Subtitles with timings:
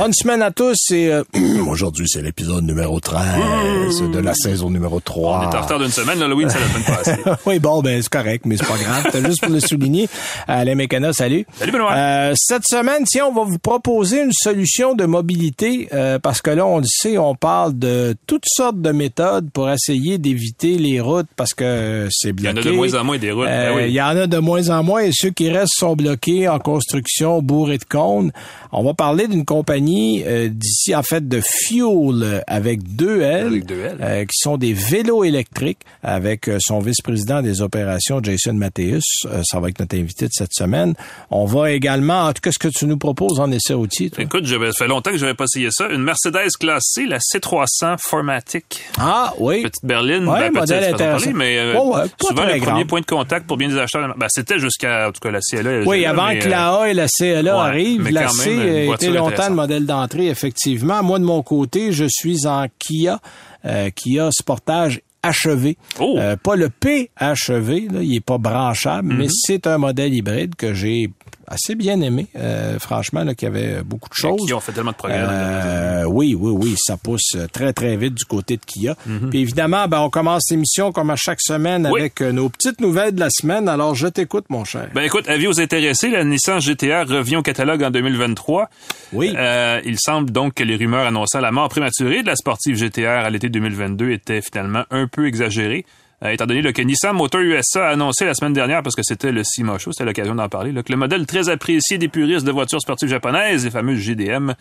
[0.00, 1.24] Bonne semaine à tous et euh,
[1.68, 5.38] aujourd'hui c'est l'épisode numéro 13 de la saison numéro 3.
[5.38, 7.38] On est en retard d'une semaine, l'Halloween c'est la semaine passée.
[7.44, 9.26] oui, bon, ben c'est correct, mais c'est pas grave.
[9.26, 10.08] Juste pour le souligner.
[10.48, 11.44] Alain Mécana, salut.
[11.58, 11.92] Salut Benoît.
[11.92, 16.48] Euh, cette semaine, tiens, on va vous proposer une solution de mobilité euh, parce que
[16.48, 21.02] là, on le sait, on parle de toutes sortes de méthodes pour essayer d'éviter les
[21.02, 22.58] routes parce que c'est bloqué.
[22.58, 23.48] Il y en a de moins en moins des routes.
[23.48, 23.82] Euh, ben oui.
[23.88, 26.58] Il y en a de moins en moins et ceux qui restent sont bloqués en
[26.58, 28.32] construction, bourrés de cônes.
[28.72, 29.89] On va parler d'une compagnie
[30.26, 33.96] euh, d'ici, en fait, de Fuel euh, avec deux L, Avec deux L.
[34.00, 39.04] euh, qui sont des vélos électriques avec son vice-président des opérations, Jason Mattheus.
[39.44, 40.94] Ça va être notre invité de cette semaine.
[41.30, 44.24] On va également, en tout cas, ce que tu nous proposes en essai routier, toi?
[44.24, 45.88] Écoute, ça fait longtemps que j'avais pas essayé ça.
[45.88, 48.82] Une Mercedes classe C, la C300 Formatic.
[48.98, 49.62] Ah, oui.
[49.62, 51.24] Petite berline, Ouais, ben, modèle petite, intéressant.
[51.26, 54.14] parler, mais euh, Ouais, ouais, souvent le premier point de contact pour bien des acheteurs.
[54.16, 55.82] Ben, c'était jusqu'à, en tout cas, la CLA.
[55.86, 59.26] Oui, avant mais, que la A et la CLA ouais, arrivent, la C voiture longtemps
[59.28, 59.56] le intéressante.
[59.70, 61.02] Modèle d'entrée, effectivement.
[61.02, 63.20] Moi, de mon côté, je suis en Kia,
[63.64, 65.76] euh, Kia Sportage achevé.
[66.00, 66.16] Oh!
[66.18, 70.56] Euh, pas le P achevé, là, il est pas branchable, mais c'est un modèle hybride
[70.56, 71.10] que j'ai
[71.50, 74.40] assez bien aimé, euh, franchement, là, qui avait beaucoup de choses.
[74.46, 75.18] Qui ont fait tellement de progrès.
[75.20, 78.94] Euh, oui, oui, oui, ça pousse très, très vite du côté de Kia.
[79.30, 82.00] Puis évidemment, ben, on commence l'émission comme à chaque semaine Oui.
[82.00, 83.68] avec euh, nos petites nouvelles de la semaine.
[83.68, 84.88] Alors, je t'écoute, mon cher.
[84.94, 88.70] Ben écoute, avis aux intéressés, la Nissan GTR revient au catalogue en 2023.
[89.12, 89.34] Oui.
[89.36, 93.08] Euh, il semble donc que les rumeurs annonçant la mort prématurée de la sportive GTR
[93.24, 95.84] à l'été 2022 étaient finalement un peu exagérées.
[96.22, 99.02] Euh, étant donné là, que Nissan Motor USA a annoncé la semaine dernière, parce que
[99.02, 102.08] c'était le SIMA Show, c'était l'occasion d'en parler, là, que le modèle très apprécié des
[102.08, 104.52] puristes de voitures sportives japonaises, les fameuses GDM,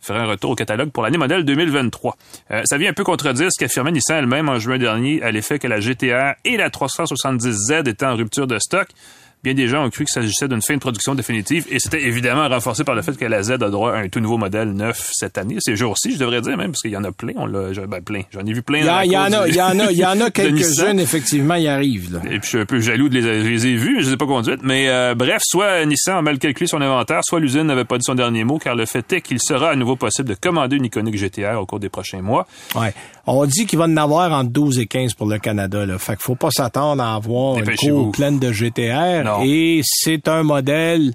[0.00, 2.16] ferait un retour au catalogue pour l'année modèle 2023.
[2.50, 5.58] Euh, ça vient un peu contredire ce qu'affirmait Nissan elle-même en juin dernier à l'effet
[5.58, 8.88] que la GTR et la 370Z étaient en rupture de stock.
[9.44, 12.48] Bien des gens ont cru qu'il s'agissait d'une fin de production définitive et c'était évidemment
[12.48, 15.10] renforcé par le fait que la Z a droit à un tout nouveau modèle neuf
[15.12, 15.56] cette année.
[15.60, 17.34] Ces jours-ci, je devrais dire même, parce qu'il y en a plein.
[17.36, 18.22] On l'a, ben, plein.
[18.32, 18.78] J'en ai vu plein.
[18.78, 19.04] Il y, en a,
[19.46, 22.14] il y en a, il y en a quelques-unes, effectivement, y arrivent.
[22.14, 22.20] Là.
[22.24, 24.12] Et puis je suis un peu jaloux de les, je les ai vus, je les
[24.14, 24.62] ai pas conduites.
[24.62, 28.04] Mais euh, bref, soit Nissan a mal calculé son inventaire, soit l'usine n'avait pas dit
[28.04, 30.86] son dernier mot, car le fait est qu'il sera à nouveau possible de commander une
[30.86, 32.46] iconique GTR au cours des prochains mois.
[32.74, 32.94] Ouais.
[33.26, 35.86] On dit qu'il va en avoir entre 12 et 15 pour le Canada.
[35.86, 35.98] Là.
[35.98, 39.24] Fait qu'il faut pas s'attendre à avoir une cour pleine de GTR.
[39.24, 39.42] Non.
[39.44, 41.12] Et c'est un modèle,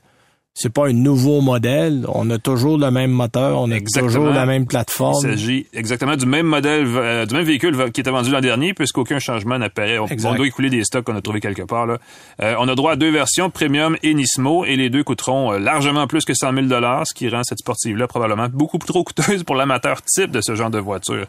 [0.56, 2.06] c'est pas un nouveau modèle.
[2.10, 4.08] On a toujours le même moteur, on a Exactement.
[4.08, 5.22] toujours la même Il plateforme.
[5.22, 9.20] s'agit exactement du même modèle, euh, du même véhicule qui était vendu l'an dernier, puisqu'aucun
[9.20, 10.00] changement n'apparaît.
[10.00, 11.86] On, on doit écouler des stocks qu'on a trouvés quelque part.
[11.86, 12.00] Là.
[12.42, 15.60] Euh, on a droit à deux versions, Premium et Nismo, et les deux coûteront euh,
[15.60, 16.66] largement plus que 100 000
[17.06, 20.72] ce qui rend cette sportive-là probablement beaucoup trop coûteuse pour l'amateur type de ce genre
[20.72, 21.26] de voiture,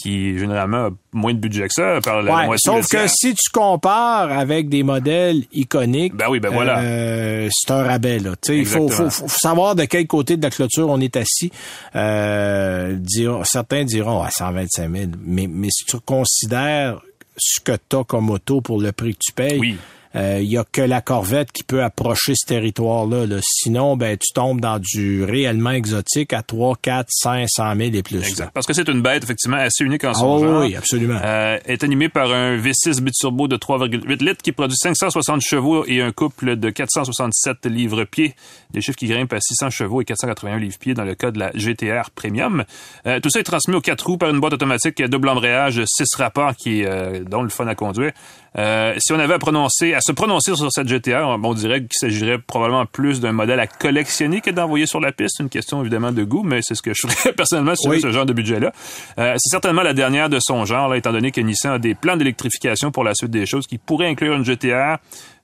[0.00, 2.72] qui généralement a moins de budget que ça, par la Ouais, moitié.
[2.72, 6.80] sauf que si tu compares avec des modèles iconiques, Ben oui, ben voilà.
[6.80, 8.30] euh, c'est un rabais là.
[8.40, 11.50] Tu sais, il faut, faut, savoir de quel côté de la clôture on est assis.
[11.96, 17.00] Euh, diront- certains diront à 125 000, mais mais si tu considères
[17.36, 19.58] ce que tu as comme auto pour le prix que tu payes.
[19.58, 19.76] Oui.
[20.16, 23.26] Euh, Il y a que la Corvette qui peut approcher ce territoire-là.
[23.26, 23.36] là.
[23.42, 28.18] Sinon, ben tu tombes dans du réellement exotique à 3, 4, 500 000 et plus.
[28.26, 28.50] Exact.
[28.52, 30.60] Parce que c'est une bête, effectivement, assez unique en Ah son oui, genre.
[30.62, 31.18] oui, absolument.
[31.22, 36.00] Euh, est animé par un V6 biturbo de 3,8 litres qui produit 560 chevaux et
[36.02, 38.34] un couple de 467 livres-pieds.
[38.72, 41.50] Des chiffres qui grimpent à 600 chevaux et 481 livres-pieds dans le cas de la
[41.54, 42.64] GTR Premium.
[43.06, 45.82] Euh, tout ça est transmis aux quatre roues par une boîte automatique à double embrayage,
[45.86, 48.12] 6 rapports qui est euh, dont le fun à conduire.
[48.58, 51.88] Euh, si on avait à prononcer, à se prononcer sur cette GTR, on, dirait qu'il
[51.92, 55.40] s'agirait probablement plus d'un modèle à collectionner que d'envoyer sur la piste.
[55.40, 57.98] Une question évidemment de goût, mais c'est ce que je ferais personnellement Oui.
[57.98, 58.72] j'avais ce genre de budget-là.
[59.18, 61.94] Euh, c'est certainement la dernière de son genre, là, étant donné que Nissan a des
[61.94, 64.98] plans d'électrification pour la suite des choses qui pourraient inclure une GTR,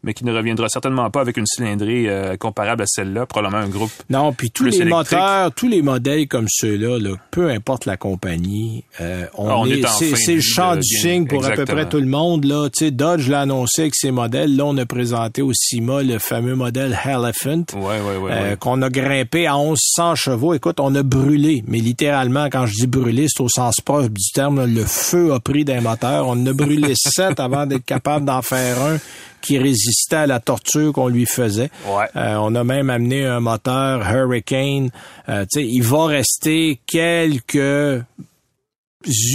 [0.06, 3.68] mais qui ne reviendra certainement pas avec une cylindrée euh, comparable à celle-là, probablement un
[3.68, 3.90] groupe.
[4.08, 4.94] Non, puis tous les électrique.
[4.94, 9.66] moteurs, tous les modèles comme ceux-là, là, peu importe la compagnie, euh, on, Ah, on
[9.66, 12.44] est, c'est, le champ de du signe pour à peu près tout le monde.
[12.44, 14.54] Là, tu sais, Dodge l'a annoncé avec ses modèles.
[14.56, 17.64] Là, on a présenté au CIMA le fameux modèle Elephant.
[17.74, 18.30] Ouais, ouais, ouais.
[18.32, 20.54] euh, qu'on a grimpé à 1100 chevaux.
[20.54, 24.30] Écoute, on a brûlé, mais littéralement, quand je dis brûlé, c'est au sens proche du
[24.32, 24.58] terme.
[24.58, 26.28] là, le feu a pris d'un moteur.
[26.28, 28.98] On a brûlé sept avant d'être capable d'en faire un
[29.40, 31.70] qui résistait à la torture qu'on lui faisait.
[31.86, 32.06] Ouais.
[32.16, 34.90] Euh, on a même amené un moteur Hurricane.
[35.28, 38.02] Euh, tu sais, il va rester quelques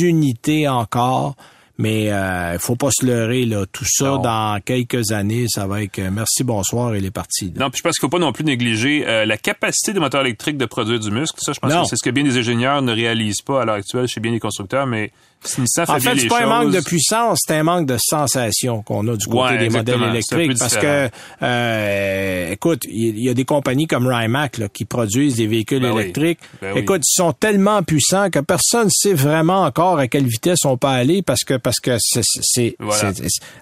[0.02, 1.36] unités encore,
[1.78, 3.66] Mais il faut pas se leurrer là.
[3.72, 7.54] Tout ça dans quelques années, ça va être merci bonsoir et les parties.
[7.56, 10.58] Non, puis je pense qu'il faut pas non plus négliger la capacité des moteurs électriques
[10.58, 11.40] de produire du muscle.
[11.42, 13.76] Ça, je pense que c'est ce que bien des ingénieurs ne réalisent pas à l'heure
[13.76, 15.12] actuelle chez bien des constructeurs, mais
[15.44, 19.16] en fait, c'est pas un manque de puissance, c'est un manque de sensation qu'on a
[19.16, 20.58] du côté des modèles électriques.
[20.60, 21.10] Parce que,
[21.42, 25.98] euh, écoute, il y, a des compagnies comme Rimac là, qui produisent des véhicules ben
[25.98, 26.40] électriques.
[26.62, 30.60] Ben écoute, ils sont tellement puissants que personne ne sait vraiment encore à quelle vitesse
[30.66, 32.76] on peut aller parce que parce que c'est,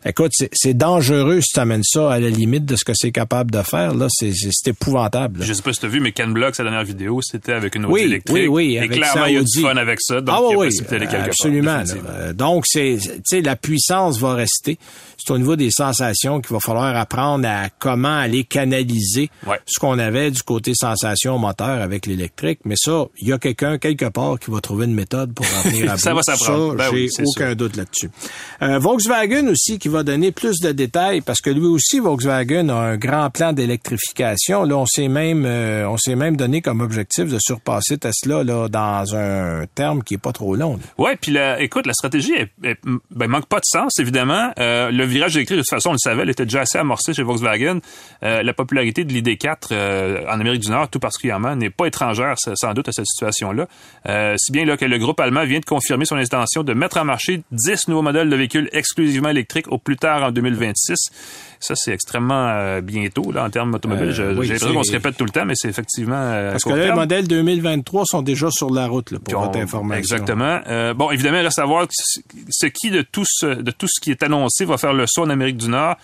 [0.05, 3.51] écoute, c'est dangereux si tu amènes ça à la limite de ce que c'est capable
[3.51, 3.93] de faire.
[3.93, 4.33] Là, c'est
[4.67, 5.43] épouvantable.
[5.43, 7.75] Je sais pas si tu as vu, mais Ken Block, sa dernière vidéo, c'était avec
[7.75, 8.35] une Audi électrique.
[8.35, 10.21] Oui, oui, Et clairement, il y a du fun avec ça.
[10.21, 11.68] Donc, ah, oui, oui, absolument.
[11.69, 12.97] Euh, donc, c'est,
[13.43, 14.77] la puissance va rester.
[15.17, 19.29] C'est au niveau des sensations qu'il va falloir apprendre à comment aller canaliser
[19.65, 22.59] ce qu'on avait du côté sensation moteur avec l'électrique.
[22.65, 25.69] Mais ça, il y a quelqu'un quelque part qui va trouver une méthode pour en
[25.69, 26.75] venir à ça va s'apprendre.
[26.75, 28.09] Ben j'ai aucun doute là-dessus.
[28.61, 32.75] Euh, Volkswagen aussi qui va donner plus de détails parce que lui aussi Volkswagen a
[32.75, 34.63] un grand plan d'électrification.
[34.63, 38.67] Là, on s'est même euh, on s'est même donné comme objectif de surpasser Tesla là
[38.69, 40.79] dans un terme qui est pas trop long.
[40.97, 42.75] Ouais, puis la, écoute, la stratégie elle,
[43.11, 44.51] ben, manque pas de sens évidemment.
[44.59, 47.13] Euh, le virage électrique de toute façon, on le savait, elle était déjà assez amorcée
[47.13, 47.79] chez Volkswagen.
[48.23, 52.35] Euh, la popularité de l'ID4 euh, en Amérique du Nord, tout particulièrement, n'est pas étrangère
[52.37, 53.67] sans doute à cette situation-là.
[54.37, 57.05] si bien là que le groupe allemand vient de confirmer son intention de mettre en
[57.05, 60.95] marché 10 nouveaux modèles de véhicules exclusivement électriques au plus tard en 2026.
[61.61, 64.11] Ça, c'est extrêmement bientôt là en termes automobiles.
[64.11, 66.93] J'ai l'impression qu'on se répète tout le temps, mais c'est effectivement parce que là, les
[66.93, 69.99] modèles 2023 sont déjà sur la route là, pour votre information.
[69.99, 70.59] Exactement.
[70.95, 74.21] bon, évidemment, reste à voir ce qui de tout ce, de tout ce qui est
[74.23, 75.95] annoncé va faire le saut en Amérique du Nord.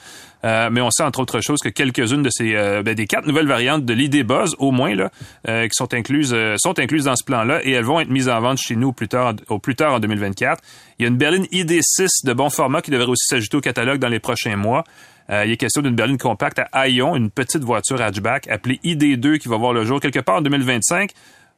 [0.45, 3.25] Euh, mais on sait entre autres choses que quelques-unes de ces euh, ben, des quatre
[3.25, 5.09] nouvelles variantes de l'ID Buzz au moins là
[5.47, 8.39] euh, qui sont incluses sont incluses dans ce plan-là et elles vont être mises en
[8.41, 10.61] vente chez nous plus tard au plus tard en 2024.
[10.99, 13.99] Il y a une berline ID6 de bon format qui devrait aussi s'ajouter au catalogue
[13.99, 14.83] dans les prochains mois.
[15.29, 19.47] il est question d'une berline compacte à Ion, une petite voiture hatchback appelée ID2 qui
[19.47, 21.11] va voir le jour quelque part en 2025.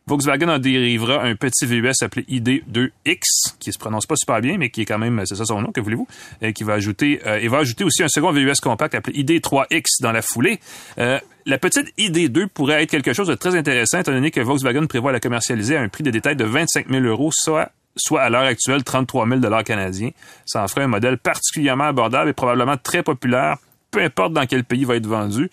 [0.08, 4.70] Volkswagen en dérivera un petit VUS appelé ID2X, qui se prononce pas super bien, mais
[4.70, 6.08] qui est quand même, c'est ça son nom, que voulez-vous,
[6.42, 10.02] et qui va ajouter, euh, et va ajouter aussi un second VUS compact appelé ID3X
[10.02, 10.60] dans la foulée.
[10.98, 14.88] Euh, la petite ID2 pourrait être quelque chose de très intéressant, étant donné que Volkswagen
[14.88, 18.30] prévoit la commercialiser à un prix de détail de 25 000 euros, soit soit à
[18.30, 20.12] l'heure actuelle 33 000 dollars canadiens.
[20.46, 23.58] Ça en ferait un modèle particulièrement abordable et probablement très populaire,
[23.92, 25.50] peu importe dans quel pays il va être vendu.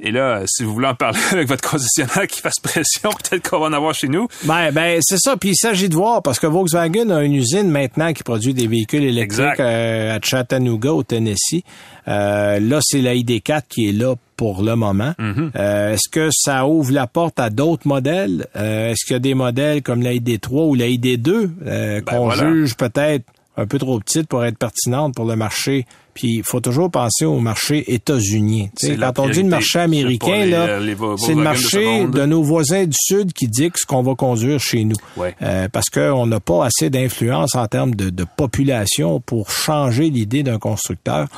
[0.00, 3.58] Et là, si vous voulez en parler avec votre concessionnaire qui fasse pression, peut-être qu'on
[3.58, 4.28] va en avoir chez nous.
[4.44, 5.36] Ben, ben c'est ça.
[5.36, 8.68] Puis il s'agit de voir, parce que Volkswagen a une usine maintenant qui produit des
[8.68, 11.64] véhicules électriques euh, à Chattanooga, au Tennessee.
[12.06, 15.14] Euh, là, c'est la ID4 qui est là pour le moment.
[15.18, 15.50] Mm-hmm.
[15.56, 18.46] euh, est-ce que ça ouvre la porte à d'autres modèles?
[18.54, 22.30] Euh, est-ce qu'il y a des modèles comme la ID3 ou la ID2 ben, qu'on
[22.30, 23.24] juge peut-être
[23.58, 25.84] un peu trop petite pour être pertinente pour le marché.
[26.18, 28.66] Puis il faut toujours penser au marché états-unien.
[28.98, 30.80] Quand on dit le marché américain, là,
[31.16, 34.82] c'est le marché de, nos voisins du Sud qui dit ce qu'on va conduire chez
[34.82, 34.96] nous.
[35.40, 40.42] Euh, parce qu'on n'a pas assez d'influence en termes de, de population pour changer l'idée
[40.42, 41.28] d'un constructeur.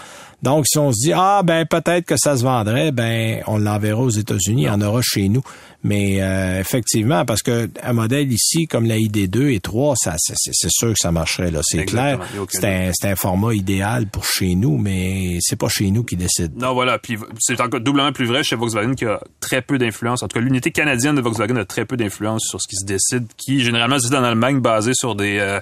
[0.43, 4.01] Donc, si on se dit, ah, ben, peut-être que ça se vendrait, ben, on l'enverra
[4.01, 5.43] aux États-Unis, il y en aura chez nous.
[5.83, 10.71] Mais euh, effectivement, parce que un modèle ici, comme la ID2 et 3, ça, c'est
[10.71, 11.61] sûr que ça marcherait, là.
[11.63, 12.21] C'est clair.
[12.51, 16.55] C'est un, un, format idéal pour chez nous, mais c'est pas chez nous qui décide.
[16.57, 16.99] Non, voilà.
[16.99, 20.23] Puis c'est encore doublement plus vrai chez Volkswagen qui a très peu d'influence.
[20.23, 22.85] En tout cas, l'unité canadienne de Volkswagen a très peu d'influence sur ce qui se
[22.85, 25.61] décide, qui généralement se décide en Allemagne basé sur des, euh,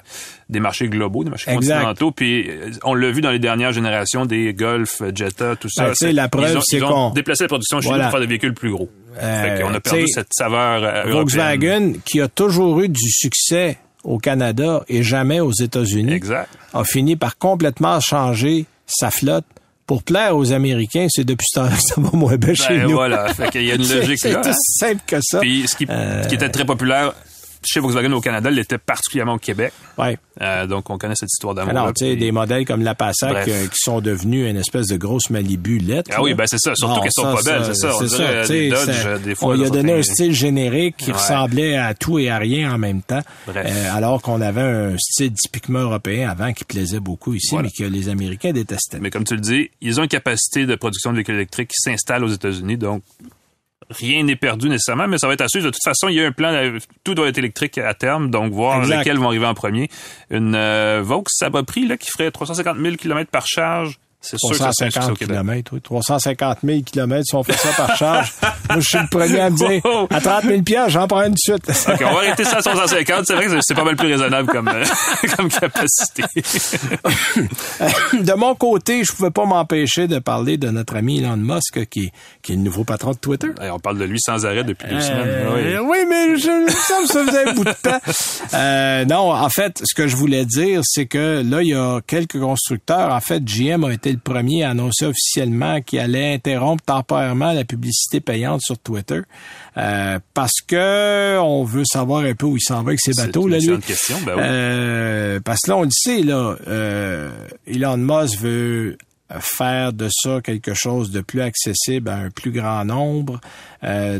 [0.48, 2.10] des marchés globaux, des marchés continentaux.
[2.10, 5.92] Puis euh, on l'a vu dans les dernières générations des Golf, Jetta, tout ça.
[6.00, 8.70] Ben, la preuve, c'est qu'on déplacé la production chez nous pour faire des véhicules plus
[8.70, 8.90] gros.
[9.20, 14.18] Euh, on a perdu cette saveur euh, Volkswagen, qui a toujours eu du succès au
[14.18, 16.20] Canada et jamais aux États-Unis,
[16.72, 19.44] a fini par complètement changer sa flotte
[19.86, 22.78] pour plaire aux Américains, c'est depuis ce temps-là que ça va moins bien ben chez
[22.82, 22.90] nous.
[22.90, 24.42] voilà, fait qu'il y a une logique là.
[24.42, 25.40] C'est aussi simple que ça.
[25.40, 27.14] Puis ce qui, ce qui était très populaire
[27.64, 29.72] chez Volkswagen au Canada, il était particulièrement au Québec.
[29.96, 30.18] Ouais.
[30.40, 31.70] Euh, donc, on connaît cette histoire d'amour.
[31.70, 34.96] Alors, tu sais, des modèles comme la Passat euh, qui, sont devenus une espèce de
[34.96, 36.10] grosse Malibu lettre.
[36.14, 36.74] Ah oui, ben c'est ça.
[36.74, 37.92] Surtout qu'elles sont pas belles, c'est ça.
[37.98, 38.44] C'est ça.
[38.44, 42.18] Dirait, Dodge, des fois, on lui a donné un style générique qui ressemblait à tout
[42.18, 43.22] et à rien en même temps.
[43.48, 47.84] Euh, alors qu'on avait un style typiquement européen avant qui plaisait beaucoup ici, mais que
[47.84, 48.98] les Américains détestaient.
[49.00, 51.80] Mais comme tu le dis, ils ont une capacité de production de véhicules électriques qui
[51.80, 53.02] s'installe aux États-Unis, donc
[53.90, 55.66] rien n'est perdu nécessairement, mais ça va être à suivre.
[55.66, 58.52] De toute façon, il y a un plan, tout doit être électrique à terme, donc
[58.52, 59.88] voir lesquels vont arriver en premier.
[60.30, 64.36] Une euh, Vaux, ça va pris, là, qui ferait 350 000 km par charge C'est
[64.38, 65.36] sûr que ça serait un succès au 350 Québec.
[65.36, 65.80] km, oui.
[65.80, 68.32] 350 000 km, si on fait ça par charge.
[68.68, 71.32] Moi, je suis le premier à me dire, à 30 000 piastres, j'en prends une
[71.34, 71.62] de suite.
[71.88, 73.24] OK, on va arrêter ça à 350.
[73.26, 74.84] C'est vrai que c'est pas mal plus raisonnable comme, euh,
[75.36, 76.24] comme capacité.
[78.12, 82.06] de mon côté, je pouvais pas m'empêcher de parler de notre ami Elon Musk, qui,
[82.06, 83.48] est- qui est le nouveau patron de Twitter.
[83.72, 85.78] On parle de lui sans arrêt depuis deux Euh, semaines.
[85.84, 85.98] oui.
[86.08, 88.00] mais je, ça me faisait un bout de temps.
[88.54, 92.00] Euh, non, en fait, ce que je voulais dire, c'est que là, il y a
[92.06, 93.12] quelques constructeurs.
[93.12, 97.64] En fait, GM a été le premier à annoncer officiellement qu'il allait interrompre temporairement la
[97.64, 99.20] publicité payante sur Twitter.
[99.76, 103.46] Euh, parce que on veut savoir un peu où il s'en va avec ses bateaux,
[103.46, 103.78] là, lui.
[103.78, 104.42] question, ben oui.
[104.44, 107.30] Euh, parce que là, on le sait, là, euh,
[107.66, 108.98] Elon Musk veut
[109.40, 113.40] faire de ça quelque chose de plus accessible à un plus grand nombre,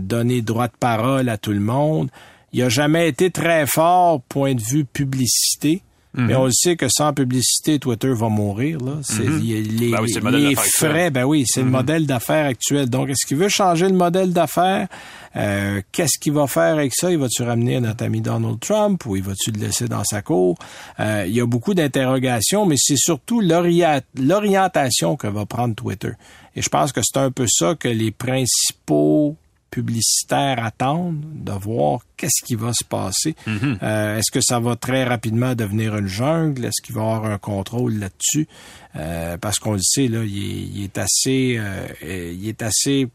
[0.00, 2.11] donner droit de parole à tout le monde.
[2.52, 5.83] Il a jamais été très fort point de vue publicité.
[6.27, 8.79] Mais on le sait que sans publicité, Twitter va mourir.
[8.81, 8.93] Là.
[9.03, 10.55] C'est, les les- Ben oui, le les
[10.89, 12.91] frais, ben oui, c'est le modèle d'affaires actuel.
[12.91, 14.89] Donc, est-ce qu'il veut changer le modèle d'affaires?
[15.37, 17.11] Euh, qu'est-ce qu'il va faire avec ça?
[17.13, 20.57] Il va-tu ramener notre ami Donald Trump ou il va-tu le laisser dans sa cour?
[20.99, 23.83] Euh, il y a beaucoup d'interrogations, mais c'est surtout l'ori-
[24.19, 26.13] l'orientation que va prendre Twitter.
[26.57, 29.37] Et je pense que c'est un peu ça que les principaux
[29.71, 33.35] publicitaires attendent, de voir qu'est-ce qui va se passer.
[33.47, 36.65] Euh, Est-ce que ça va très rapidement devenir une jungle?
[36.65, 38.49] Est-ce qu'il va y avoir un contrôle là-dessus?
[38.97, 42.63] Euh, parce qu'on le sait, là, il est, il est assez, euh, euh, il est
[42.63, 43.09] assez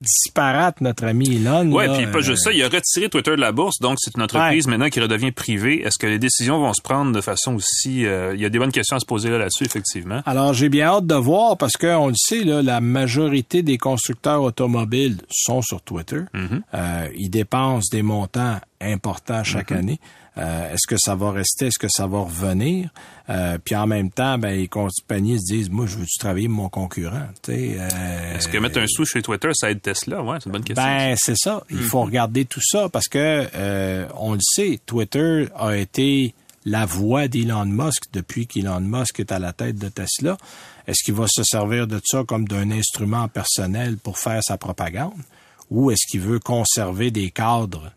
[0.00, 1.70] disparate, notre ami Elon.
[1.72, 3.98] Ouais, là, puis pas euh, juste ça, il a retiré Twitter de la bourse, donc
[4.00, 5.82] c'est une entreprise maintenant qui redevient privée.
[5.82, 8.06] Est-ce que les décisions vont se prendre de façon aussi...
[8.06, 10.22] euh, il y a des bonnes questions à se poser là, là-dessus, effectivement.
[10.26, 13.76] Alors, j'ai bien hâte de voir parce que on le sait, là, la majorité des
[13.78, 16.22] constructeurs automobiles sont sur Twitter.
[16.74, 20.00] Euh, ils dépensent des montants importants chaque année.
[20.38, 21.66] Euh, Est-ce que ça va rester?
[21.66, 22.90] Est-ce que ça va revenir?
[23.28, 26.56] Euh, puis en même temps, ben, les compagnies se disent, moi, je veux-tu travailler pour
[26.56, 27.28] mon concurrent?
[27.48, 30.22] Euh, Est-ce que mettre un sou chez Twitter, ça aide Tesla?
[30.22, 30.84] Ouais, c'est une bonne question.
[30.84, 31.62] Ben, c'est ça.
[31.70, 36.34] Il faut regarder tout ça parce que euh, on le sait, Twitter a été
[36.64, 40.36] la voix d'Elon Musk depuis qu'Elon Musk est à la tête de Tesla.
[40.86, 45.20] Est-ce qu'il va se servir de ça comme d'un instrument personnel pour faire sa propagande?
[45.70, 47.92] Ou est-ce qu'il veut conserver des cadres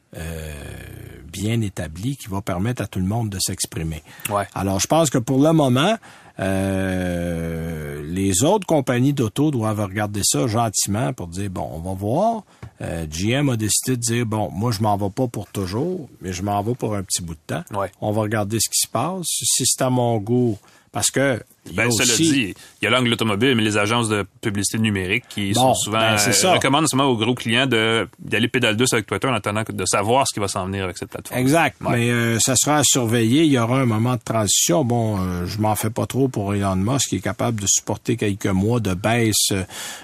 [1.31, 4.03] bien établis qui vont permettre à tout le monde de s'exprimer?
[4.29, 4.47] Ouais.
[4.53, 5.97] Alors, je pense que pour le moment,
[6.39, 12.43] euh, les autres compagnies d'auto doivent regarder ça gentiment pour dire, bon, on va voir.
[12.81, 16.33] Euh, GM a décidé de dire, bon, moi, je m'en vais pas pour toujours, mais
[16.33, 17.63] je m'en vais pour un petit bout de temps.
[17.77, 17.91] Ouais.
[18.01, 19.25] On va regarder ce qui se passe.
[19.27, 20.57] Si c'est à mon goût,
[20.93, 21.41] parce que...
[21.75, 25.23] Ben, cela aussi- dit, il y a l'angle automobile, mais les agences de publicité numérique
[25.29, 26.53] qui Bon, sont souvent ben, c'est euh, ça.
[26.55, 30.33] recommandent souvent aux gros clients d'aller pédale douce avec Twitter en attendant de savoir ce
[30.33, 31.39] qui va s'en venir avec cette plateforme.
[31.39, 31.77] Exact.
[31.81, 31.91] Ouais.
[31.91, 33.43] Mais euh, ça sera à surveiller.
[33.43, 34.83] Il y aura un moment de transition.
[34.83, 38.17] Bon, euh, je m'en fais pas trop pour Elon Musk, qui est capable de supporter
[38.17, 39.53] quelques mois de baisse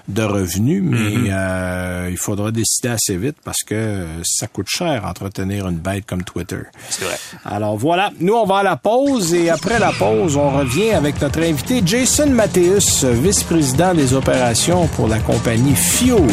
[0.08, 1.28] de revenus, mais Mm-hmm.
[1.30, 6.24] euh, il faudra décider assez vite parce que ça coûte cher entretenir une bête comme
[6.24, 6.62] Twitter.
[6.90, 7.18] C'est vrai.
[7.44, 11.22] Alors voilà, nous on va à la pause et après la pause, on revient avec
[11.22, 16.24] notre invité Jason Mathéus, vice-président des opérations pour la compagnie Fuel.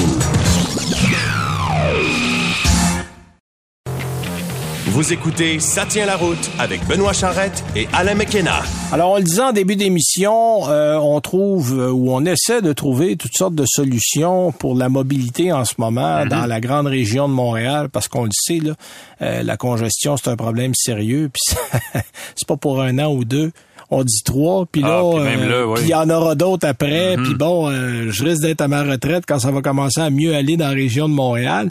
[4.87, 8.63] Vous écoutez Ça tient la route avec Benoît Charrette et Alain McKenna.
[8.93, 12.73] Alors, on le disait en début d'émission, euh, on trouve euh, ou on essaie de
[12.73, 17.29] trouver toutes sortes de solutions pour la mobilité en ce moment dans la grande région
[17.29, 18.75] de Montréal, parce qu'on le sait, là,
[19.23, 21.57] euh, la congestion, c'est un problème sérieux, puis
[22.37, 23.51] c'est pas pour un an ou deux.
[23.91, 25.75] On dit trois, puis là, Ah, puis euh, là, oui.
[25.77, 28.83] puis il y en aura d'autres après, puis bon, euh, je risque d'être à ma
[28.83, 31.71] retraite quand ça va commencer à mieux aller dans la région de Montréal.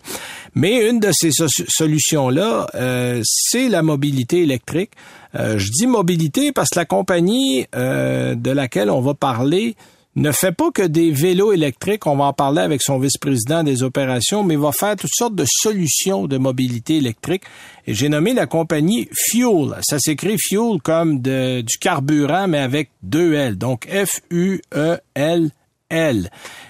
[0.56, 4.92] Mais une de ces so- solutions-là, euh, c'est la mobilité électrique.
[5.38, 9.76] Euh, je dis mobilité parce que la compagnie euh, de laquelle on va parler
[10.16, 13.84] ne fait pas que des vélos électriques, on va en parler avec son vice-président des
[13.84, 17.44] opérations, mais va faire toutes sortes de solutions de mobilité électrique.
[17.86, 19.76] Et j'ai nommé la compagnie Fuel.
[19.82, 23.58] Ça s'écrit Fuel comme de, du carburant, mais avec deux L.
[23.58, 25.52] Donc F-U-E-L.
[25.90, 26.30] L.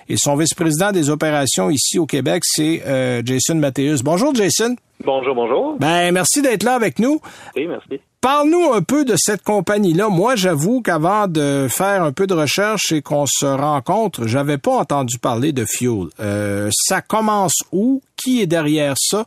[0.09, 4.03] Et son vice-président des opérations ici au Québec, c'est euh, Jason Mathéus.
[4.03, 4.75] Bonjour Jason.
[5.03, 5.77] Bonjour, bonjour.
[5.79, 7.21] Ben merci d'être là avec nous.
[7.55, 8.01] Oui, merci.
[8.25, 10.09] Parle-nous un peu de cette compagnie-là.
[10.09, 14.71] Moi, j'avoue qu'avant de faire un peu de recherche et qu'on se rencontre, j'avais pas
[14.71, 16.07] entendu parler de Fuel.
[16.19, 18.01] Euh, ça commence où?
[18.17, 19.25] Qui est derrière ça?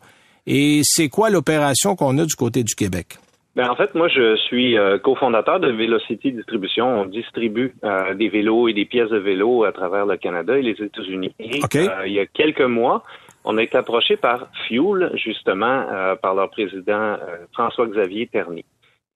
[0.48, 3.18] Et c'est quoi l'opération qu'on a du côté du Québec?
[3.54, 7.02] Ben, en fait, moi, je suis euh, cofondateur de Velocity Distribution.
[7.02, 10.62] On distribue euh, des vélos et des pièces de vélo à travers le Canada et
[10.62, 11.32] les États-Unis.
[11.40, 13.04] Euh, il y a quelques mois,
[13.44, 15.84] on a été approché par Fuel, justement,
[16.20, 17.16] par leur président
[17.52, 18.64] François-Xavier Terny.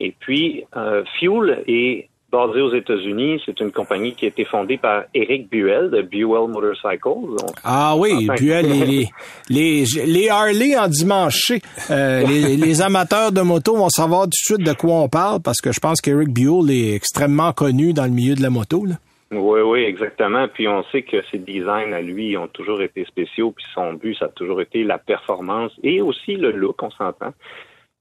[0.02, 3.40] Et puis, euh, Fuel est basée aux États-Unis.
[3.46, 7.36] C'est une compagnie qui a été fondée par Eric Buell de Buell Motorcycles.
[7.62, 9.06] Ah oui, Buell, les,
[9.48, 11.52] les, les, Harley en dimanche.
[11.90, 15.40] Euh, les, les, amateurs de moto vont savoir tout de suite de quoi on parle
[15.40, 18.84] parce que je pense qu'Eric Buell est extrêmement connu dans le milieu de la moto.
[18.84, 18.94] Là.
[19.30, 20.48] Oui, oui, exactement.
[20.48, 24.16] Puis on sait que ses designs à lui ont toujours été spéciaux, puis son but,
[24.18, 27.32] ça a toujours été la performance et aussi le look, on s'entend.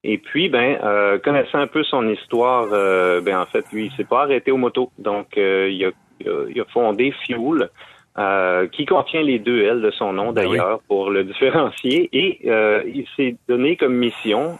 [0.03, 3.91] Et puis, ben, euh, connaissant un peu son histoire, euh, ben en fait, lui, il
[3.95, 4.91] s'est pas arrêté aux motos.
[4.97, 7.69] Donc, euh, il, a, il, a, fondé Fuel,
[8.17, 12.09] euh, qui contient les deux L de son nom ben d'ailleurs, pour le différencier.
[12.13, 12.47] Et
[12.87, 14.57] il s'est donné comme mission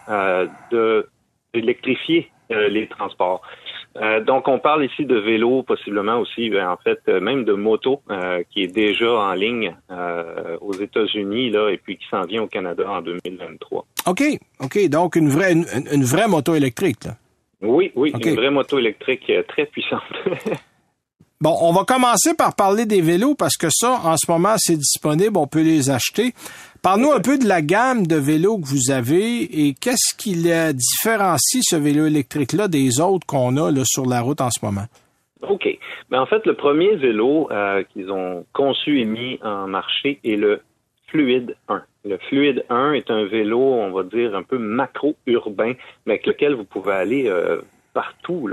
[0.71, 1.07] de
[1.53, 3.41] d'électrifier les transports.
[3.97, 7.53] Euh, donc, on parle ici de vélo, possiblement aussi, ben, en fait, euh, même de
[7.53, 9.75] moto, euh, qui est déjà en ligne
[10.61, 13.85] aux États-Unis, là, et puis qui s'en vient au Canada en 2023.
[14.07, 14.23] OK,
[14.59, 14.89] OK.
[14.89, 17.11] Donc, une vraie, une, vraie moto électrique, là.
[17.61, 20.01] Oui, oui, une vraie moto électrique très puissante.
[21.41, 24.77] Bon, on va commencer par parler des vélos parce que ça, en ce moment, c'est
[24.77, 26.33] disponible, on peut les acheter.
[26.83, 31.63] Parle-nous un peu de la gamme de vélos que vous avez et qu'est-ce qui différencie
[31.63, 34.85] ce vélo électrique-là des autres qu'on a là, sur la route en ce moment?
[35.41, 35.65] OK.
[35.65, 35.79] Mais
[36.11, 40.35] ben, en fait, le premier vélo euh, qu'ils ont conçu et mis en marché est
[40.35, 40.61] le
[41.07, 41.81] Fluide 1.
[42.05, 45.73] Le Fluide 1 est un vélo, on va dire, un peu macro-urbain,
[46.05, 47.61] mais avec lequel vous pouvez aller euh,
[47.95, 48.47] partout.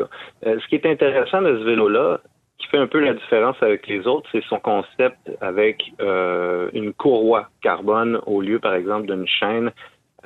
[0.47, 2.21] Euh, ce qui est intéressant de ce vélo-là,
[2.59, 6.93] qui fait un peu la différence avec les autres, c'est son concept avec euh, une
[6.93, 9.71] courroie carbone au lieu, par exemple, d'une chaîne.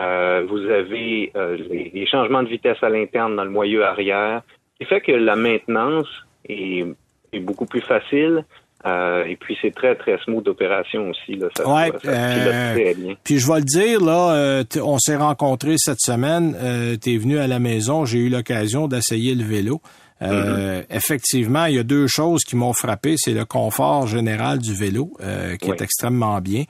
[0.01, 4.43] Euh, vous avez euh, les, changements de vitesse à l'interne dans le moyeu arrière,
[4.79, 6.09] qui fait que la maintenance
[6.49, 6.87] est,
[7.35, 8.45] est beaucoup plus facile.
[8.85, 13.15] et puis c'est très très smooth d'opération aussi là, ça, ouais, très bien.
[13.23, 16.57] Puis je vais le dire là, on s'est rencontrés cette semaine.
[17.01, 19.83] tu es venu à la maison, j'ai eu l'occasion d'essayer le vélo.
[20.23, 20.85] Euh, mm-hmm.
[20.91, 23.15] Effectivement, il y a deux choses qui m'ont frappé.
[23.19, 26.65] C'est le confort général du vélo, euh, qui est extrêmement bien.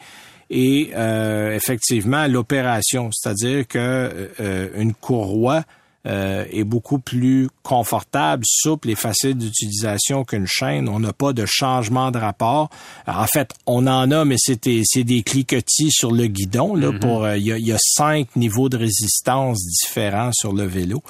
[0.51, 4.31] Et euh, effectivement, l'opération, c'est-à-dire que
[4.77, 5.65] une courroie
[6.07, 10.89] euh, est beaucoup plus confortable, souple et facile d'utilisation qu'une chaîne.
[10.89, 12.71] On n'a pas de changement de rapport.
[13.07, 16.75] en fait, on en a, mais c'est des, des cliquetis sur le guidon.
[16.75, 16.99] Là, mm-hmm.
[16.99, 21.03] pour euh, il y, a, y, a, cinq niveaux de résistance différents sur le vélo,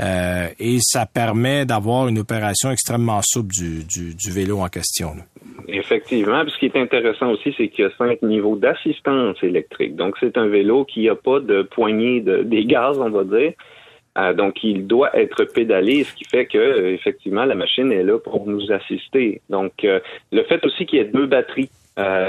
[0.00, 5.14] euh, et ça permet d'avoir une opération extrêmement souple du, du, du vélo en question.
[5.14, 5.22] Là.
[5.68, 6.42] Effectivement.
[6.48, 9.96] ce qui est intéressant aussi, c'est qu'il y a cinq niveaux d'assistance électrique.
[9.96, 13.52] Donc, c'est un vélo qui n'a pas de poignée de, des gaz, on va dire.
[14.18, 18.02] Euh, donc, il doit être pédalé, ce qui fait que euh, effectivement la machine est
[18.02, 19.40] là pour nous assister.
[19.48, 20.00] Donc, euh,
[20.32, 21.70] le fait aussi qu'il y ait deux batteries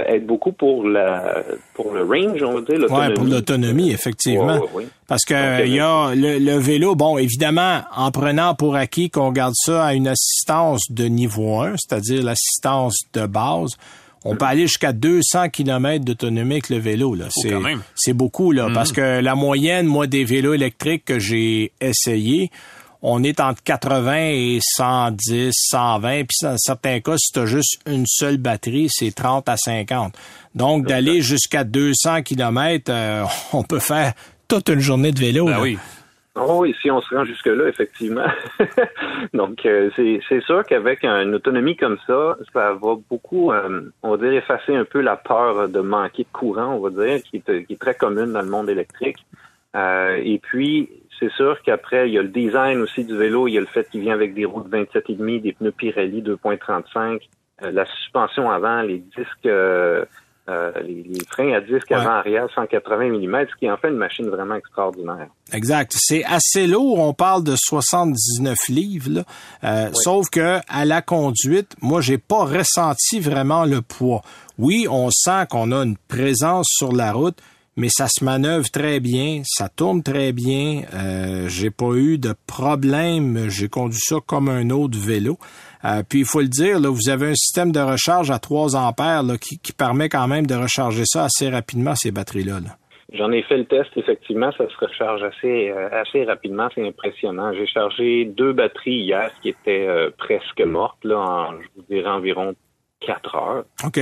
[0.07, 1.43] aide beaucoup pour la
[1.75, 2.87] pour le range, on va dire.
[2.89, 4.59] Oui, pour l'autonomie, effectivement.
[5.07, 9.31] Parce que il y a le, le, vélo, bon, évidemment, en prenant pour acquis qu'on
[9.31, 13.77] garde ça à une assistance de niveau 1, c'est-à-dire l'assistance de base,
[14.25, 17.15] on peut aller jusqu'à 200 km d'autonomie avec le vélo.
[17.15, 17.25] Là.
[17.29, 17.53] C'est,
[17.95, 18.95] c'est beaucoup, là, parce mm.
[18.95, 22.51] que la moyenne, moi, des vélos électriques que j'ai essayé,
[23.01, 27.79] on est entre 80 et 110, 120, puis dans certains cas, si tu as juste
[27.85, 30.13] une seule batterie, c'est 30 à 50.
[30.53, 34.13] Donc, d'aller jusqu'à 200 km, euh, on peut faire
[34.47, 35.45] toute une journée de vélo.
[35.45, 35.77] Ben oui.
[36.35, 38.27] Oh oui, si on se rend jusque-là, effectivement.
[39.33, 44.17] Donc, euh, c'est sûr qu'avec une autonomie comme ça, ça va beaucoup, euh, on va
[44.17, 47.79] dire, effacer un peu la peur de manquer de courant, on va dire, qui est,
[47.79, 49.17] très commune dans le monde électrique.
[49.75, 50.89] Euh, et puis,
[51.19, 53.67] c'est sûr qu'après, il y a le design aussi du vélo, il y a le
[53.67, 57.21] fait qu'il vient avec des roues de 27,5, des pneus Pirelli 2.35,
[57.61, 59.49] la suspension avant, les disques
[60.49, 64.27] euh, les, freins à disque avant-arrière 180 mm, ce qui est en fait une machine
[64.29, 65.27] vraiment extraordinaire.
[65.53, 65.93] Exact.
[65.95, 66.99] C'est assez lourd.
[66.99, 69.23] On parle de 79 livres.
[69.63, 74.21] Euh, sauf que à la conduite, moi, j'ai pas ressenti vraiment le poids.
[74.57, 77.37] Oui, on sent qu'on a une présence sur la route,
[77.79, 80.81] mais ça se manœuvre très bien, ça tourne très bien.
[80.93, 83.47] Euh, j'ai pas eu de problème.
[83.49, 85.37] J'ai conduit ça comme un autre vélo.
[85.85, 88.75] Euh, puis il faut le dire, là, vous avez un système de recharge à 3
[88.75, 92.59] ampères là, qui, permet quand même de recharger ça assez rapidement, ces batteries-là.
[93.13, 97.53] J'en ai fait le test, effectivement, ça se recharge assez, euh, assez rapidement, c'est impressionnant.
[97.53, 102.09] J'ai chargé deux batteries hier qui étaient euh, presque mortes, là, en, je vous dirais
[102.09, 102.53] environ
[102.99, 103.63] 4 heures.
[103.85, 103.99] OK.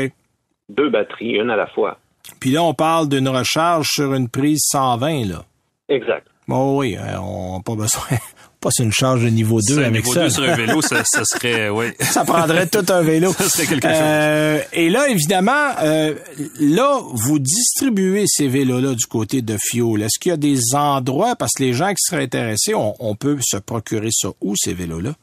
[0.67, 1.99] Deux batteries, une à la fois.
[2.39, 5.43] Puis là, on parle d'une recharge sur une prise 120, là.
[5.89, 6.27] Exact.
[6.47, 8.03] Bon, oui, on n'a pas besoin
[8.59, 10.23] pas une charge de niveau 2 avec niveau ça.
[10.23, 11.87] 2 sur un vélo, ça, ça serait, oui.
[11.99, 13.31] ça prendrait tout un vélo.
[13.37, 13.97] ça serait quelque chose.
[13.99, 16.15] Euh, et là, évidemment, euh,
[16.59, 20.01] là, vous distribuez ces vélos-là du côté de Fuel.
[20.01, 23.37] Est-ce qu'il y a des endroits, parce que les gens qui seraient intéressés, on, peut
[23.41, 25.13] se procurer ça où, ces vélos-là?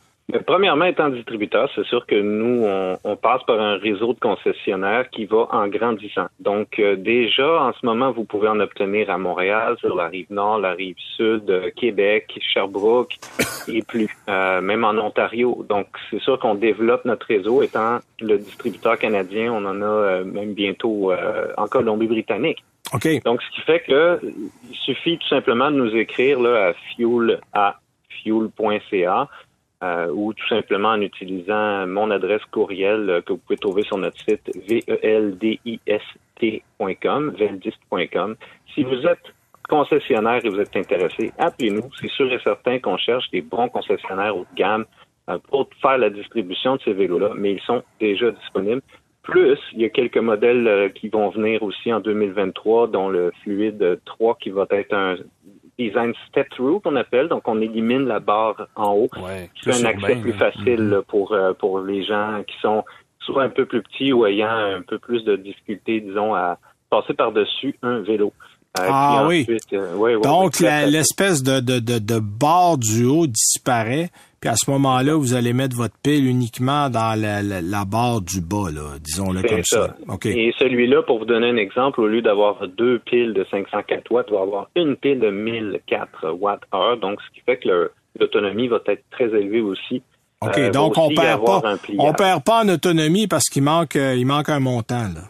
[0.46, 2.64] Premièrement, étant distributeur, c'est sûr que nous,
[3.04, 6.26] on, passe par un réseau de concessionnaires qui va en grandissant.
[6.40, 10.26] Donc, euh, déjà, en ce moment, vous pouvez en obtenir à Montréal, sur la rive
[10.30, 13.16] nord, la rive sud, euh, Québec, Sherbrooke
[13.68, 15.64] et plus, euh, même en Ontario.
[15.68, 17.62] Donc, c'est sûr qu'on développe notre réseau.
[17.62, 21.12] Étant le distributeur canadien, on en a même bientôt
[21.56, 22.64] en Colombie-Britannique.
[22.94, 23.22] OK.
[23.24, 27.40] Donc, ce qui fait que il suffit tout simplement de nous écrire là, à fuel
[27.52, 27.76] à
[28.22, 29.28] fuel.ca
[29.84, 33.98] euh, ou tout simplement en utilisant mon adresse courriel euh, que vous pouvez trouver sur
[33.98, 38.36] notre site veldist.com, veldist.com.
[38.72, 39.34] Si vous êtes
[39.68, 41.90] concessionnaire et vous êtes intéressé, appelez-nous.
[42.00, 44.86] C'est sûr et certain qu'on cherche des bons concessionnaires haut de gamme
[45.28, 48.80] euh, pour faire la distribution de ces vélos-là, mais ils sont déjà disponibles.
[49.22, 54.00] Plus, il y a quelques modèles qui vont venir aussi en 2023, dont le Fluide
[54.06, 55.16] 3 qui va être un
[55.78, 57.28] design step-through qu'on appelle.
[57.28, 59.08] Donc, on élimine la barre en haut.
[59.16, 61.02] Ouais, c'est un accès plus facile mm-hmm.
[61.04, 62.84] pour, euh, pour les gens qui sont
[63.20, 66.58] soit un peu plus petits ou ayant un peu plus de difficultés, disons, à
[66.90, 68.32] passer par-dessus un vélo.
[68.78, 69.46] Euh, ah oui.
[69.72, 74.10] Euh, Donc, l'espèce de, de, de, de barre du haut disparaît.
[74.44, 78.42] Puis à ce moment-là, vous allez mettre votre pile uniquement dans la, la, barre du
[78.42, 79.96] bas, là, disons-le comme ça.
[80.26, 84.30] Et celui-là, pour vous donner un exemple, au lieu d'avoir deux piles de 504 watts,
[84.30, 86.98] va avoir une pile de 1004 watts-heure.
[86.98, 90.02] Donc, ce qui fait que l'autonomie va être très élevée aussi.
[90.42, 91.62] OK, euh, donc on perd pas,
[91.98, 95.22] on perd pas en autonomie parce qu'il manque, euh, il manque un montant, là.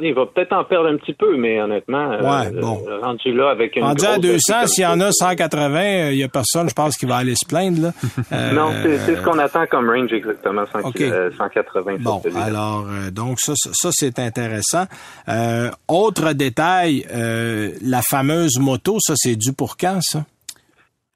[0.00, 2.82] Il va peut-être en perdre un petit peu, mais honnêtement, euh, ouais, bon.
[3.02, 6.28] rendu là avec une Rendu à 200, s'il y en a 180, il y a
[6.28, 7.82] personne, je pense, qui va aller se plaindre.
[7.82, 7.92] Là.
[8.52, 11.96] non, c'est ce qu'on attend comme range exactement, 180.
[12.00, 14.86] Bon, alors, donc ça, ça, c'est intéressant.
[15.88, 17.06] autre détail,
[17.82, 20.24] la fameuse moto, ça c'est dû pour quand, ça?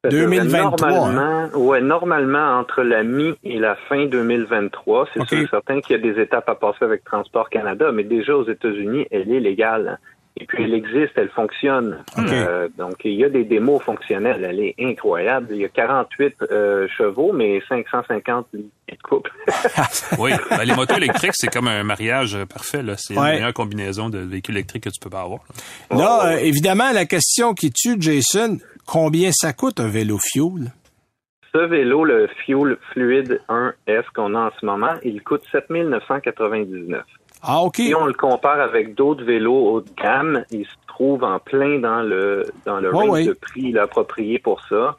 [0.09, 0.91] 2023.
[0.91, 6.13] Normalement, ouais, normalement, entre la mi et la fin 2023, c'est certain qu'il y a
[6.13, 9.99] des étapes à passer avec Transport Canada, mais déjà aux États-Unis, elle est légale.
[10.37, 12.03] Et puis elle existe, elle fonctionne.
[12.17, 15.49] Euh, donc il y a des démos fonctionnelles, elle est incroyable.
[15.51, 19.31] Il y a 48 euh, chevaux, mais 550 litres de couple.
[20.19, 22.83] oui, ben, les motos électriques, c'est comme un mariage parfait.
[22.97, 25.41] C'est la meilleure combinaison de véhicules électriques que tu peux pas avoir.
[25.91, 28.59] Là, euh, évidemment, la question qui tue, Jason,
[28.91, 30.73] combien ça coûte un vélo fuel?
[31.53, 37.03] Ce vélo, le Fuel Fluid 1S qu'on a en ce moment, il coûte 7999.
[37.43, 37.77] Ah, OK.
[37.77, 41.79] Si on le compare avec d'autres vélos haut de gamme, il se trouve en plein
[41.79, 44.95] dans le dans le range de prix approprié pour ça.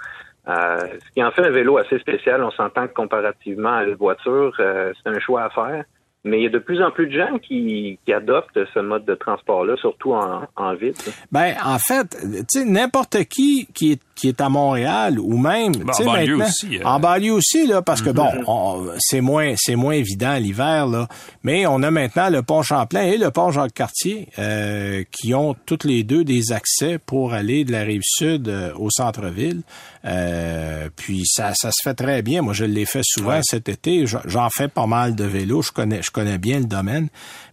[0.47, 2.43] Euh, ce qui en fait un vélo assez spécial.
[2.43, 5.85] On s'entend que comparativement à une voiture, euh, c'est un choix à faire.
[6.23, 9.05] Mais il y a de plus en plus de gens qui, qui adoptent ce mode
[9.05, 10.93] de transport-là, surtout en, en ville.
[11.31, 15.71] Ben, en fait, tu sais, n'importe qui qui est qui est à Montréal ou même
[15.71, 16.77] ben, en banlieue aussi.
[16.77, 16.83] Euh.
[16.85, 18.97] En banlieue aussi là parce que bon, mm-hmm.
[18.99, 21.07] c'est moins c'est moins évident l'hiver là,
[21.43, 25.55] mais on a maintenant le pont Champlain et le pont Jacques Cartier euh, qui ont
[25.65, 29.63] toutes les deux des accès pour aller de la rive sud euh, au centre-ville.
[30.05, 32.43] Euh, puis ça ça se fait très bien.
[32.43, 36.03] Moi je l'ai fait souvent cet été, j'en fais pas mal de vélo, je connais
[36.03, 37.07] je connais bien le domaine,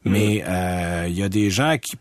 [0.05, 1.09] mais mm-hmm.
[1.09, 1.97] il y a des gens qui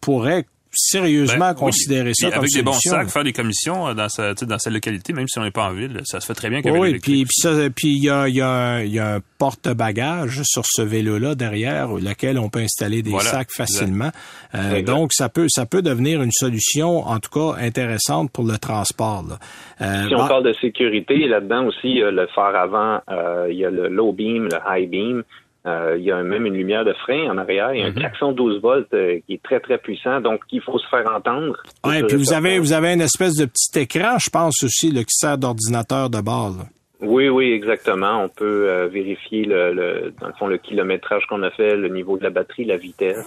[0.00, 0.44] pourraient
[0.78, 4.34] sérieusement ben, considérer ça comme avec des bons sacs, faire des commissions euh, dans sa,
[4.34, 6.62] dans sa localité, même si on n'est pas en ville, ça se fait très bien
[6.62, 10.42] qu'avec Oui, puis puis ça, puis il y a, y, a y a un porte-bagages
[10.44, 14.10] sur ce vélo-là derrière, lequel on peut installer des sacs facilement.
[14.54, 18.58] Euh, donc ça peut ça peut devenir une solution, en tout cas intéressante pour le
[18.58, 19.24] transport.
[19.28, 19.38] Là.
[19.80, 23.00] Euh, si on parle de sécurité, là-dedans aussi, il y a le phare avant,
[23.48, 25.24] il y a le low beam, le high beam.
[25.68, 27.74] Euh, il y a même une lumière de frein en arrière.
[27.74, 27.96] Il y a un mhm.
[27.96, 30.20] klaxon 12 volts euh, qui est très, très puissant.
[30.20, 31.56] Donc, il faut se faire entendre.
[31.84, 35.04] Oui, puis vous avez, vous avez une espèce de petit écran, je pense aussi, qui
[35.08, 36.54] sert d'ordinateur de bord.
[37.00, 38.24] Oui, oui, exactement.
[38.24, 42.18] On peut euh, vérifier le, dans le fond, le kilométrage qu'on a fait, le niveau
[42.18, 43.24] de la batterie, la vitesse.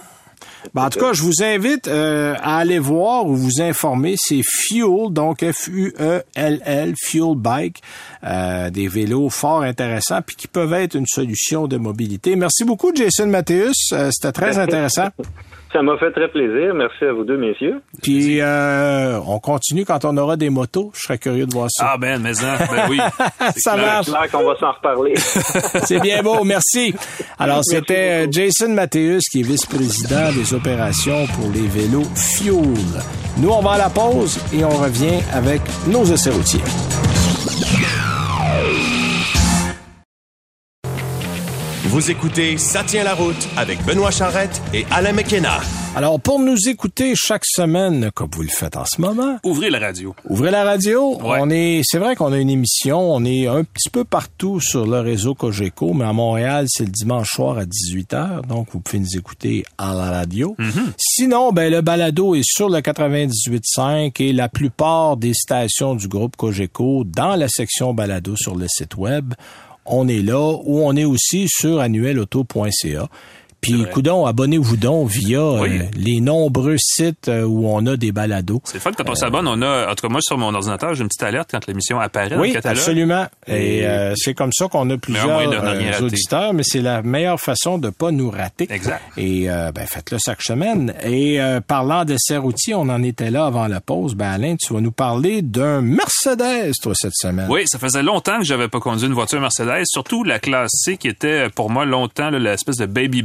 [0.74, 4.14] Ben, en tout cas, je vous invite euh, à aller voir ou vous informer.
[4.18, 7.82] C'est Fuel, donc F-U-E-L-L, Fuel Bike,
[8.24, 12.36] euh, des vélos fort intéressants puis qui peuvent être une solution de mobilité.
[12.36, 13.92] Merci beaucoup, Jason Mathéus.
[13.92, 15.08] Euh, c'était très intéressant.
[15.72, 16.74] Ça m'a fait très plaisir.
[16.74, 17.80] Merci à vous deux, messieurs.
[18.02, 20.90] Puis euh, on continue quand on aura des motos.
[20.94, 21.92] Je serais curieux de voir ça.
[21.92, 22.98] Ah ben, mais ça, ben oui.
[23.56, 24.06] ça marche.
[24.06, 25.14] C'est qu'on va s'en reparler.
[25.84, 26.94] C'est bien beau, merci.
[27.38, 32.74] Alors c'était euh, Jason Mathéus qui est vice-président des opérations pour les vélos Fuel.
[33.38, 36.60] Nous, on va à la pause et on revient avec nos essais routiers.
[41.92, 45.60] Vous écoutez Ça tient la route avec Benoît Charrette et Alain McKenna.
[45.94, 49.78] Alors, pour nous écouter chaque semaine, comme vous le faites en ce moment, Ouvrez la
[49.78, 50.14] radio.
[50.26, 51.18] ouvrez la radio.
[51.20, 51.36] Ouais.
[51.42, 52.98] On est, c'est vrai qu'on a une émission.
[52.98, 56.90] On est un petit peu partout sur le réseau Cogeco, mais à Montréal, c'est le
[56.90, 58.46] dimanche soir à 18h.
[58.46, 60.56] Donc, vous pouvez nous écouter à la radio.
[60.96, 66.36] Sinon, ben, le balado est sur le 98.5 et la plupart des stations du groupe
[66.36, 69.34] Cogeco dans la section balado sur le site web.
[69.84, 73.08] On est là ou on est aussi sur annuelauto.ca.
[73.62, 75.78] Puis, coudon, abonnez-vous donc via Oui.
[75.78, 78.60] euh, les nombreux sites euh, où on a des balados.
[78.64, 81.02] C'est fun quand on s'abonne, on a, en tout cas moi sur mon ordinateur, j'ai
[81.02, 83.26] une petite alerte quand l'émission apparaît dans le Oui, absolument.
[83.46, 87.40] Et euh, c'est comme ça qu'on a plusieurs rien euh, auditeurs, mais c'est la meilleure
[87.40, 88.66] façon de pas nous rater.
[88.68, 89.00] Exact.
[89.16, 90.92] Et ben faites-le chaque semaine.
[91.04, 94.14] Et euh, parlant d'essais routiers, on en était là avant la pause.
[94.14, 97.46] Ben Alain, tu vas nous parler d'un Mercedes toi cette semaine.
[97.48, 100.96] Oui, ça faisait longtemps que j'avais pas conduit une voiture Mercedes, surtout la classe C
[100.96, 103.22] qui était pour moi longtemps l'espèce de baby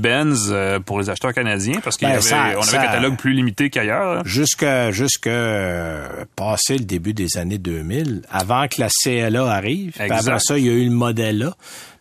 [0.51, 4.15] Euh, pour les acheteurs canadiens parce y Ben, avait, on un catalogue plus limité qu'ailleurs.
[4.15, 4.21] là.
[4.25, 9.91] Jusque jusque euh, passé le début des années 2000, avant que la CLA arrive.
[9.91, 10.11] Puis.
[10.11, 11.53] Avant ça, il y a eu le modèle A,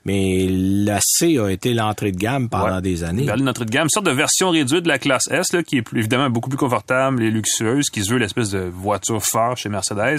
[0.04, 2.82] mais la C a été l'entrée de gamme pendant Ouais.
[2.82, 3.24] des années.
[3.24, 5.82] Berlin notre gamme, une sorte de version réduite de la classe S là, qui est
[5.82, 9.68] plus, évidemment beaucoup plus confortable et luxueuse, qui se veut l'espèce de voiture phare chez
[9.68, 10.18] Mercedes.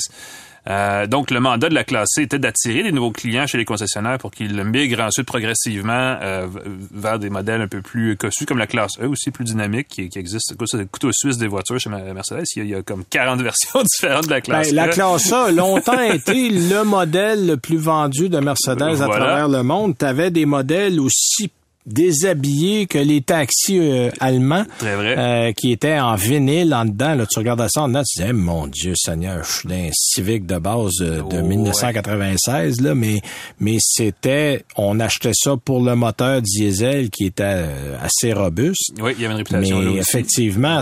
[0.69, 3.63] Euh, donc, le mandat de la classe C était d'attirer des nouveaux clients chez les
[3.65, 6.47] concessionnaires pour qu'ils migrent ensuite progressivement euh,
[6.91, 10.09] vers des modèles un peu plus cossus, comme la classe E aussi, plus dynamique, qui,
[10.09, 10.53] qui existe.
[10.65, 12.43] C'est le couteau suisse des voitures chez Mer- Mercedes.
[12.55, 14.87] Il y a, il y a comme 40 versions différentes de la classe Ben, la
[14.87, 14.91] E.
[14.91, 19.63] classe A a longtemps été le modèle le plus vendu de Mercedes à travers le
[19.63, 19.95] monde.
[19.97, 21.49] Tu avais des modèles aussi
[21.87, 25.15] déshabillés que les taxis euh, allemands Très vrai.
[25.17, 27.15] euh, qui étaient en vinyle en dedans.
[27.15, 30.45] Là, tu regardais ça en dedans, tu disais, mon Dieu Seigneur, je suis d'un Civic
[30.45, 31.41] de base de, de Oh, ouais.
[31.43, 33.21] 1996, là, mais,
[33.59, 38.91] mais c'était, on achetait ça pour le moteur diesel qui était euh, assez robuste.
[39.01, 40.09] Oui, il y avait une réputation là Mais aussi.
[40.09, 40.81] effectivement,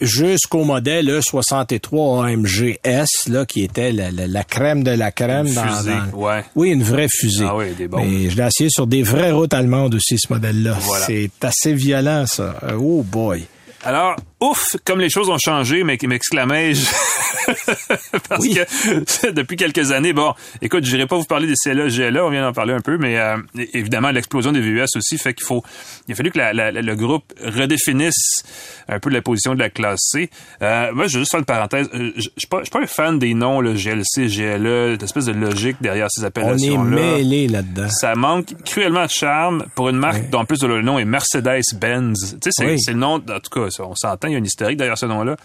[0.00, 5.46] jusqu'au modèle E63 AMG S, là, qui était la, la- la crème de la crème.
[5.46, 6.44] Une dans, fusée, dans- ouais.
[6.54, 7.44] Oui, une vraie fusée.
[7.46, 8.02] Ah oui, des bombes.
[8.08, 10.76] Mais je l'ai essayé sur des vraies routes allemandes aussi, ce modèle-là.
[10.80, 11.06] Voilà.
[11.06, 12.56] C'est assez violent, ça.
[12.62, 13.46] Euh, Oh boy.
[13.82, 16.84] Alors, ouf, comme les choses ont changé, mais m'exclamais-je.
[18.28, 18.54] Parce Oui.
[18.54, 22.30] que depuis quelques années, bon, écoute, je n'irai pas vous parler des CLA, GLA, on
[22.30, 23.36] vient d'en parler un peu, mais euh,
[23.72, 25.62] évidemment, l'explosion des VUS aussi fait qu'il faut,
[26.08, 28.42] il a fallu que la- la- le groupe redéfinisse
[28.88, 30.28] un peu la position de la classe C.
[30.62, 31.88] Euh, moi, je vais juste faire une parenthèse.
[31.94, 35.32] Euh, Je je suis pas, un fan des noms, le GLC, GLE, cette espèce de
[35.32, 36.96] logique derrière ces On est appellations-là.
[37.16, 37.88] mêlés là-dedans.
[37.88, 42.32] Ça manque cruellement de charme pour une marque dont en plus le nom est Mercedes-Benz.
[42.32, 42.78] Tu sais, c'est Oui.
[42.80, 44.98] c'est le nom, en tout cas, ça, on s'entend, il y a une historique derrière
[44.98, 45.36] ce nom-là.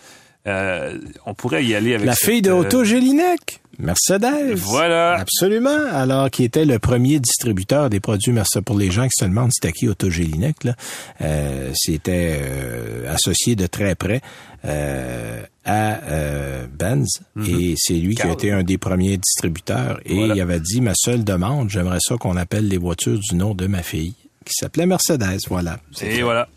[0.47, 3.61] Euh, on pourrait y aller avec La cette, fille de euh, Otto Gélinec.
[3.79, 4.53] Mercedes.
[4.55, 5.15] Voilà.
[5.19, 5.87] Absolument.
[5.91, 8.63] Alors, qui était le premier distributeur des produits Mercedes.
[8.63, 10.75] Pour les gens qui se demandent c'était qui Otto Gélinec, là,
[11.21, 14.21] euh, c'était euh, associé de très près
[14.65, 17.21] euh, à euh, Benz.
[17.47, 19.99] Et c'est lui qui a été un des premiers distributeurs.
[20.05, 20.35] Et Voilà.
[20.35, 23.67] il avait dit, ma seule demande, j'aimerais ça qu'on appelle les voitures du nom de
[23.67, 24.13] ma fille,
[24.45, 25.39] qui s'appelait Mercedes.
[25.49, 25.77] Voilà.
[26.01, 26.47] Et voilà.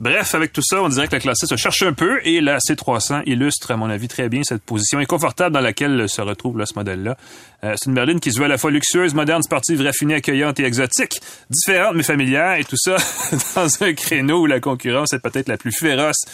[0.00, 2.40] Bref, avec tout ça, on dirait que la classe C se cherche un peu et
[2.40, 6.58] la C300 illustre, à mon avis, très bien cette position inconfortable dans laquelle se retrouve
[6.58, 7.16] là, ce modèle-là.
[7.64, 10.60] Euh, c'est une berline qui se veut à la fois luxueuse, moderne, sportive, raffinée, accueillante
[10.60, 11.20] et exotique,
[11.50, 12.96] différente mais familière, et tout ça
[13.56, 16.24] dans un créneau où la concurrence est peut-être la plus féroce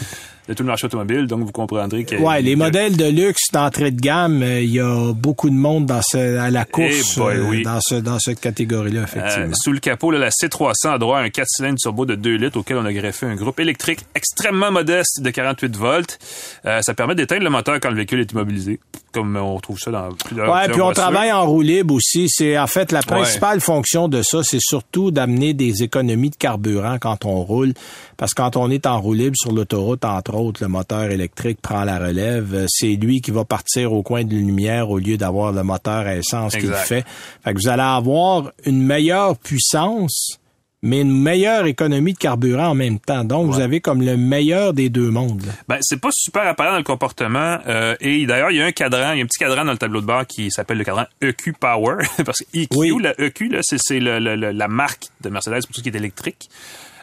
[0.50, 1.26] de tout le marché automobile.
[1.26, 2.16] Donc, vous comprendrez que...
[2.16, 5.86] Ouais, les modèles de luxe d'entrée de gamme, euh, il y a beaucoup de monde
[5.86, 7.62] dans ce, à la course Eh boy, euh, oui.
[7.62, 9.54] dans ce dans cette catégorie-là, Euh, effectivement.
[9.54, 12.34] sous le capot, là, la C300 a droit à un 4 cylindres turbo de 2
[12.36, 16.18] litres auquel on a greffé un groupe électrique extrêmement modeste de 48 volts.
[16.66, 18.80] Euh, ça permet d'éteindre le moteur quand le véhicule est immobilisé,
[19.12, 21.02] comme on retrouve ça dans plusieurs Ouais, plusieurs puis on voitures.
[21.04, 22.26] travaille en roue libre aussi.
[22.28, 26.96] C'est en fait la principale fonction de ça, c'est surtout d'amener des économies de carburant
[27.00, 27.72] quand on roule,
[28.20, 31.58] parce que quand on est en roue libre sur l'autoroute, entre autres, le moteur électrique
[31.62, 32.54] prend la relève.
[32.54, 35.62] Euh, C'est lui qui va partir au coin de la lumière au lieu d'avoir le
[35.62, 37.04] moteur à essence qu'il fait.
[37.42, 40.36] Fait que vous allez avoir une meilleure puissance.
[40.82, 43.22] Mais une meilleure économie de carburant en même temps.
[43.22, 45.44] Donc, vous avez comme le meilleur des deux mondes.
[45.68, 47.58] Ben, c'est pas super apparent dans le comportement.
[47.66, 49.72] euh, et d'ailleurs, il y a un cadran, il y a un petit cadran dans
[49.72, 51.96] le tableau de bord qui s'appelle le cadran EQ Power.
[52.24, 52.92] parce que EQ, Oui.
[53.02, 55.82] la EQ, là, c'est, c'est le- le- le- la marque de Mercedes pour tout ce
[55.82, 56.48] qui est électrique.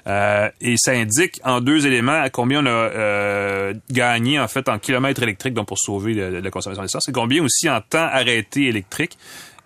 [0.08, 4.70] Euh, et ça indique en deux éléments à combien on a euh, gagné en fait
[4.70, 8.08] en kilomètres électriques donc pour sauver le- la consommation d'essence et combien aussi en temps
[8.10, 9.18] arrêté électrique.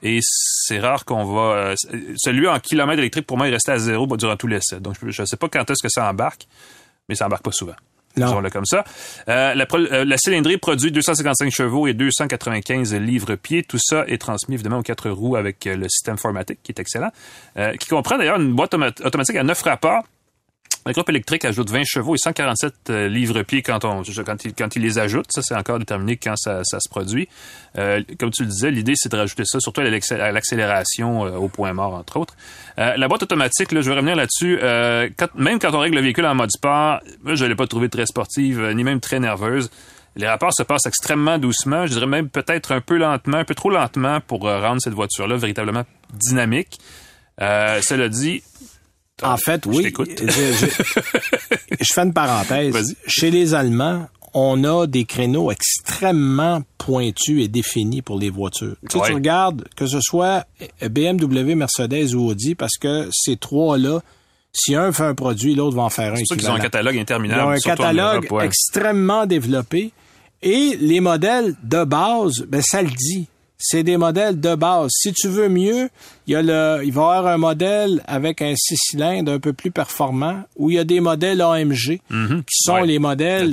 [0.03, 1.41] Et c'est rare qu'on va...
[1.41, 1.75] euh,
[2.17, 4.79] celui en kilomètres électriques, pour moi, il restait à zéro bah, durant tout l'essai.
[4.79, 6.47] Donc, je ne sais pas quand est-ce que ça embarque,
[7.07, 7.75] mais ça embarque pas souvent.
[8.17, 8.41] Non.
[8.49, 8.83] Comme ça.
[9.29, 13.61] Euh, la, euh, la cylindrée produit 255 chevaux et 295 livres-pieds.
[13.61, 16.79] Tout ça est transmis évidemment aux quatre roues avec euh, le système Formatic, qui est
[16.79, 17.11] excellent,
[17.57, 20.03] euh, qui comprend d'ailleurs une boîte automa- automatique à neuf rapports
[20.87, 24.81] Le groupe électrique ajoute 20 chevaux et 147 euh, livres-pieds quand quand il, quand il
[24.81, 25.27] les ajoute.
[25.29, 27.29] Ça, c'est encore déterminé quand ça, ça se produit.
[27.77, 31.49] Euh, comme tu le disais, l'idée, c'est de rajouter ça surtout à l'accélération euh, au
[31.49, 32.35] point mort, entre autres.
[32.77, 34.57] La boîte automatique, je vais revenir là-dessus.
[35.35, 38.07] Même quand on règle le véhicule en mode sport, moi, je l'ai pas trouvé très
[38.07, 39.69] sportive, ni même très nerveuse.
[40.15, 43.53] Les rapports se passent extrêmement doucement, je dirais même peut-être un peu lentement, un peu
[43.53, 46.79] trop lentement pour rendre cette voiture-là véritablement dynamique.
[47.37, 48.41] cela dit,
[49.23, 49.93] en fait, oui.
[49.97, 50.65] Je, je,
[51.79, 52.95] je, fais une parenthèse.
[53.07, 58.75] Chez les Allemands, on a des créneaux extrêmement pointus et définis pour les voitures.
[58.89, 60.45] Tu, sais, tu regardes que ce soit
[60.81, 64.01] BMW, Mercedes ou Audi, parce que ces trois-là,
[64.53, 66.17] si un fait un produit, l'autre va en faire un.
[66.17, 67.41] C'est qu'ils ont un catalogue interminable.
[67.41, 69.91] Ils ont un catalogue extrêmement développé.
[70.43, 73.27] Et les modèles de base, ben ça le dit
[73.61, 74.89] c'est des modèles de base.
[74.91, 75.89] Si tu veux mieux,
[76.27, 79.39] il y a le, il va y avoir un modèle avec un six cylindres un
[79.39, 82.43] peu plus performant, ou il y a des modèles AMG mhm.
[82.43, 83.51] qui sont les modèles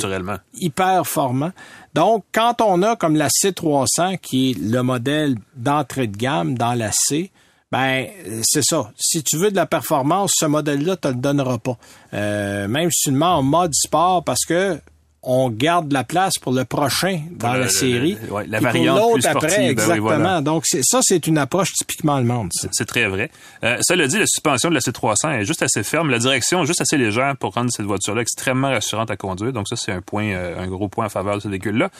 [0.55, 1.53] hyper performants.
[1.94, 6.75] Donc, quand on a comme la C300 qui est le modèle d'entrée de gamme dans
[6.75, 7.31] la C,
[7.71, 8.07] ben
[8.42, 8.90] c'est ça.
[8.97, 11.77] Si tu veux de la performance, ce modèle-là te le donnera pas.
[12.14, 14.81] Euh, même si tu le mets en mode sport, parce que
[15.30, 18.16] on garde la place pour le prochain dans la série.
[18.48, 20.40] la variante plus sportive, après, ben exactement.
[20.40, 22.48] Donc ça, c'est une approche typiquement allemande.
[22.72, 23.30] C'est très vrai.
[23.62, 26.66] Euh, cela dit, la suspension de la C300 est juste assez ferme, la direction est
[26.66, 29.52] juste assez légère pour rendre cette voiture-là extrêmement rassurante à conduire.
[29.52, 31.90] Donc ça, c'est un point, euh, un gros point en faveur de ce véhicule-là.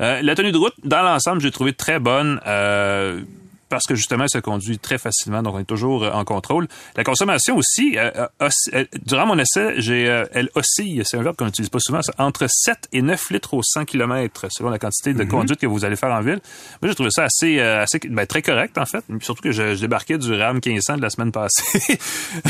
[0.00, 2.40] Euh, la tenue de route, dans l'ensemble, j'ai trouvé très bonne.
[2.46, 3.20] Euh,
[3.68, 6.68] parce que justement, elle se conduit très facilement, donc on est toujours euh, en contrôle.
[6.96, 8.10] La consommation aussi, euh,
[8.42, 10.02] euh, durant mon essai, j'ai,
[10.32, 13.62] elle oscille, c'est un verbe qu'on n'utilise pas souvent, entre 7 et 9 litres au
[13.62, 15.28] 100 km selon la quantité de mhm.
[15.28, 16.40] conduite que vous allez faire en ville.
[16.82, 20.18] Moi, j'ai trouvé ça assez, assez ben, très correct en fait, surtout que je, débarquais
[20.18, 21.98] du RAM 1500 de la semaine passée.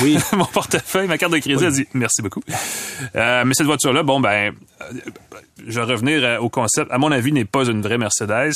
[0.02, 0.18] oui.
[0.32, 2.42] mon portefeuille, ma carte de crédit a dit merci beaucoup.
[3.14, 4.54] mais cette voiture-là, bon ben,
[5.66, 6.90] je vais revenir au concept.
[6.90, 8.52] À mon avis, n'est pas une vraie Mercedes.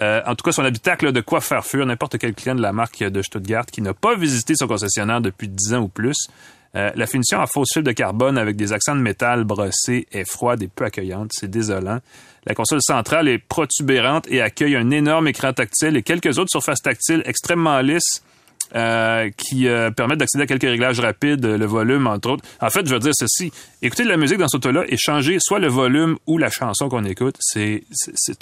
[0.00, 3.02] en tout cas, son habitacle de quoi faire fuir n'importe quel client de la marque
[3.02, 6.28] de Stuttgart qui n'a pas visité son concessionnaire depuis 10 ans ou plus.
[6.74, 10.24] Euh, la finition en fausse fibre de carbone avec des accents de métal brossés est
[10.24, 11.30] froide et peu accueillante.
[11.32, 11.98] C'est désolant.
[12.46, 16.80] La console centrale est protubérante et accueille un énorme écran tactile et quelques autres surfaces
[16.80, 18.22] tactiles extrêmement lisses
[18.74, 22.44] euh, qui euh, permettent d'accéder à quelques réglages rapides, le volume, entre autres.
[22.60, 23.52] En fait, je veux dire ceci.
[23.82, 26.88] Écouter de la musique dans ce auto-là et changer soit le volume ou la chanson
[26.88, 27.84] qu'on écoute, c'est,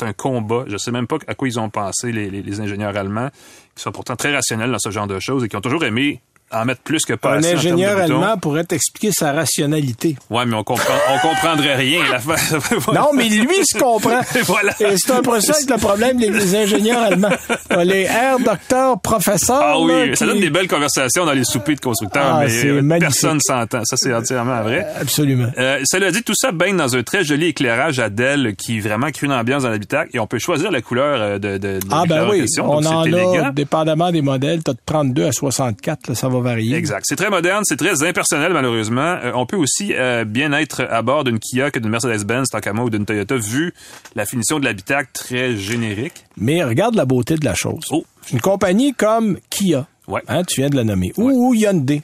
[0.01, 0.65] un combat.
[0.69, 3.31] Je sais même pas à quoi ils ont pensé, les, les ingénieurs allemands,
[3.75, 6.21] qui sont pourtant très rationnels dans ce genre de choses et qui ont toujours aimé
[6.53, 10.17] en mettre plus que pas Un ingénieur allemand pourrait expliquer sa rationalité.
[10.31, 12.03] Ouais, mais on comprend, on comprendrait rien.
[12.11, 12.19] La
[12.93, 14.21] non, mais lui se comprend.
[14.45, 14.73] voilà.
[14.81, 17.29] Et c'est un peu ça le problème des ingénieurs allemands.
[17.85, 19.61] Les R, docteur, professeur.
[19.63, 22.45] Ah oui, ça donne des belles conversations dans les soupers de constructeurs, ah,
[22.83, 23.85] mais personne s'entend.
[23.85, 24.87] Ça, c'est entièrement vrai.
[25.01, 25.51] Absolument.
[25.57, 29.11] Euh, cela dit, tout ça baigne dans un très joli éclairage à Dell qui vraiment
[29.11, 31.81] crée une ambiance dans l'habitacle et on peut choisir la couleur euh, de, de, de
[31.91, 36.15] Ah ben oui, on en a, dépendamment des modèles, t'as de 32 à 64, là,
[36.15, 36.40] ça va
[36.75, 37.05] Exact.
[37.07, 39.19] C'est très moderne, c'est très impersonnel malheureusement.
[39.23, 42.83] Euh, on peut aussi euh, bien être à bord d'une Kia que d'une Mercedes-Benz, Takama
[42.83, 43.73] ou d'une Toyota vu
[44.15, 46.25] la finition de l'habitacle très générique.
[46.37, 47.85] Mais regarde la beauté de la chose.
[47.91, 48.05] Oh.
[48.33, 50.23] Une compagnie comme Kia, ouais.
[50.29, 52.03] hein, tu viens de la nommer, ou Hyundai.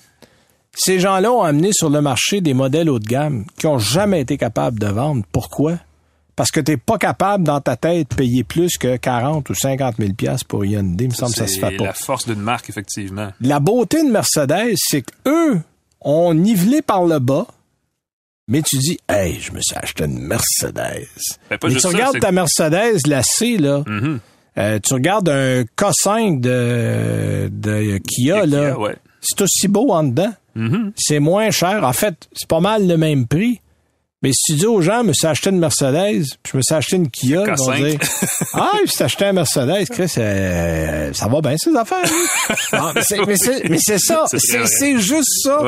[0.78, 4.20] Ces gens-là ont amené sur le marché des modèles haut de gamme qui ont jamais
[4.20, 5.22] été capables de vendre.
[5.32, 5.78] Pourquoi?
[6.36, 9.54] Parce que tu n'es pas capable dans ta tête de payer plus que 40 ou
[9.54, 11.76] 50 000 pièces pour Hyundai, il me semble que ça se fait pas.
[11.78, 13.32] C'est la force d'une marque effectivement.
[13.40, 15.60] La beauté de Mercedes, c'est qu'eux
[16.02, 17.46] ont nivelé par le bas.
[18.48, 21.08] Mais tu dis, hey, je me suis acheté une Mercedes.
[21.50, 23.80] Ben, mais tu regardes ta Mercedes, la C, là.
[23.80, 24.18] Mm-hmm.
[24.58, 28.76] Euh, tu regardes un K5 de, de Kia, là.
[29.20, 30.32] C'est aussi beau en dedans.
[30.56, 30.92] Mm-hmm.
[30.96, 31.82] C'est moins cher.
[31.82, 33.60] En fait, c'est pas mal le même prix.
[34.26, 36.62] Mais si tu dis aux gens, je me suis acheté une Mercedes, puis je me
[36.62, 38.00] suis acheté une Kia, ils vont dire,
[38.54, 42.02] ah, je me suis acheté une Mercedes, Chris, euh, ça va bien ces affaires.
[43.68, 45.60] mais c'est ça, c'est juste ça.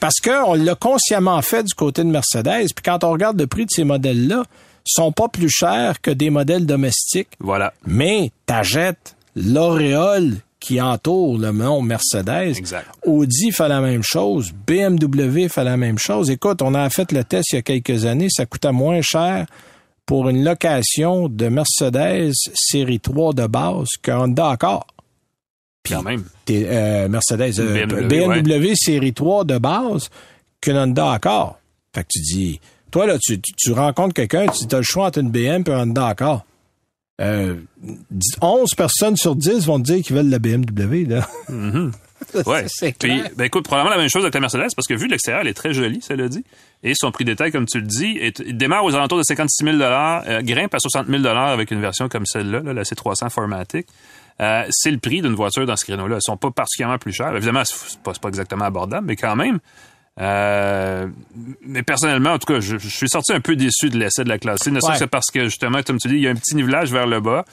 [0.00, 3.66] Parce qu'on l'a consciemment fait du côté de Mercedes, puis quand on regarde le prix
[3.66, 4.44] de ces modèles-là,
[4.86, 7.28] ils sont pas plus chers que des modèles domestiques.
[7.38, 7.74] Voilà.
[7.84, 12.56] Mais t'achètes l'auréole qui entoure le nom Mercedes.
[12.56, 12.88] Exact.
[13.04, 14.52] Audi fait la même chose.
[14.66, 16.28] BMW fait la même chose.
[16.28, 18.26] Écoute, on a fait le test il y a quelques années.
[18.28, 19.46] Ça coûtait moins cher
[20.06, 24.88] pour une location de Mercedes série 3 de base qu'un Honda Accord.
[25.88, 26.24] Quand même.
[26.50, 30.10] Euh, Mercedes, euh, BMW, série 3 de base
[30.60, 31.60] qu'un Honda Accord.
[31.94, 32.60] Fait que tu dis,
[32.90, 35.82] toi là, tu, tu, rencontres quelqu'un, tu as le choix entre une BM et un
[35.82, 36.44] Honda Accord
[37.20, 37.56] euh,
[38.42, 41.06] 11 personnes sur 10 vont te dire qu'ils veulent la BMW.
[41.06, 41.28] Là.
[41.50, 41.92] Mm-hmm.
[42.46, 42.64] Ouais.
[42.66, 45.12] C'est Puis, ben écoute, probablement la même chose avec la Mercedes, parce que vu de
[45.12, 46.44] l'extérieur, elle est très jolie, ça le dit.
[46.82, 49.64] Et son prix détail, comme tu le dis, est, il démarre aux alentours de 56
[49.64, 53.86] 000 euh, grimpe à 60 000 avec une version comme celle-là, là, la C300 Formatic.
[54.40, 56.16] Euh, c'est le prix d'une voiture dans ce créneau-là.
[56.16, 57.34] Elles sont pas particulièrement plus chères.
[57.34, 59.58] Évidemment, c'est pas, c'est pas exactement abordable, mais quand même.
[60.18, 61.06] Euh,
[61.62, 64.28] mais personnellement, en tout cas, je, je suis sorti un peu déçu de l'essai de
[64.28, 64.98] la classe C, ne Ouais.
[64.98, 67.20] que parce que, justement, comme tu dis, il y a un petit nivelage vers le
[67.20, 67.44] bas.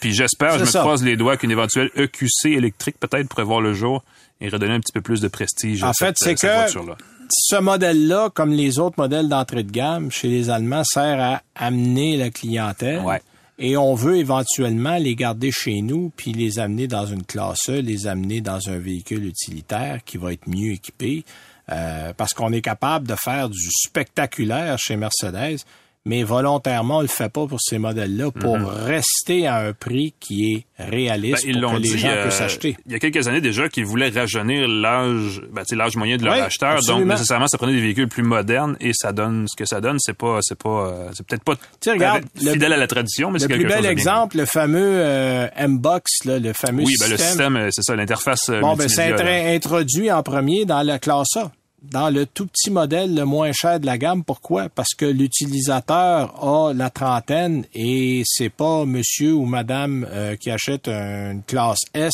[0.00, 0.80] Puis j'espère, je C'est me ça.
[0.80, 4.02] croise les doigts qu'une éventuelle EQC électrique peut-être pourrait voir le jour
[4.40, 6.54] et redonner un petit peu plus de prestige à En fait, cette, c'est cette que
[6.56, 6.96] voiture-là.
[7.30, 12.16] ce modèle-là, comme les autres modèles d'entrée de gamme chez les Allemands, sert à amener
[12.16, 13.00] la clientèle.
[13.00, 13.20] Ouais.
[13.58, 17.80] Et on veut éventuellement les garder chez nous, puis les amener dans une classe E,
[17.82, 21.24] les amener dans un véhicule utilitaire qui va être mieux équipé,
[21.70, 23.68] euh, parce qu'on est capable de faire du
[24.04, 25.58] spectaculaire chez Mercedes,
[26.06, 30.54] mais volontairement, on le fait pas pour ces modèles-là, pour rester à un prix qui
[30.54, 32.76] est Ben, réaliste ils pour l'ont que les dit gens euh, puissent acheter.
[32.86, 36.34] il y a quelques années déjà qu'ils voulaient rajeunir l'âge ben, l'âge moyen de leur
[36.36, 36.80] Oui, acheteur.
[36.86, 39.98] Donc nécessairement, ça prenait des véhicules plus modernes et ça donne ce que ça donne.
[40.00, 41.56] C'est pas, c'est pas, euh, c'est peut-être pas
[41.86, 43.90] regarde, le- fidèle à la tradition, mais Le c'est quelque plus chose bel de bien.
[43.92, 47.10] exemple, le fameux euh, M-Box, là, le fameux Oui, ben, système.
[47.10, 48.48] le système, euh, c'est ça, l'interface.
[48.48, 51.52] euh, Bon, ben, intra- introduit en premier dans la classe A,
[51.82, 54.24] dans le tout petit modèle le moins cher de la gamme.
[54.24, 54.68] Pourquoi?
[54.68, 60.88] Parce que l'utilisateur a la trentaine et c'est pas monsieur ou madame euh, qui achète
[60.88, 62.12] une classe S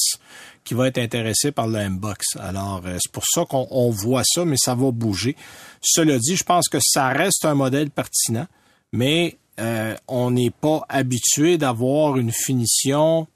[0.64, 2.36] qui va être intéressé par le M-Box.
[2.40, 5.36] Alors, euh, c'est pour ça qu'on on voit ça, mais ça va bouger.
[5.80, 8.46] Cela dit, je pense que ça reste un modèle pertinent,
[8.92, 13.28] mais euh, on n'est pas habitué d'avoir une finition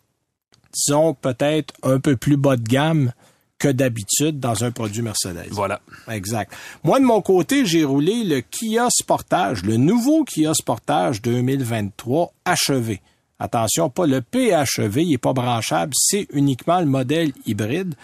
[0.73, 3.13] disons, peut-être un peu plus bas de gamme
[3.61, 5.47] que d'habitude dans un produit Mercedes.
[5.51, 5.81] Voilà.
[6.11, 6.53] Exact.
[6.83, 13.01] Moi, de mon côté, j'ai roulé le Kia Sportage, le nouveau Kia Sportage 2023 achevé.
[13.39, 17.95] Attention, pas le PHEV, il est pas branchable, c'est uniquement le modèle hybride.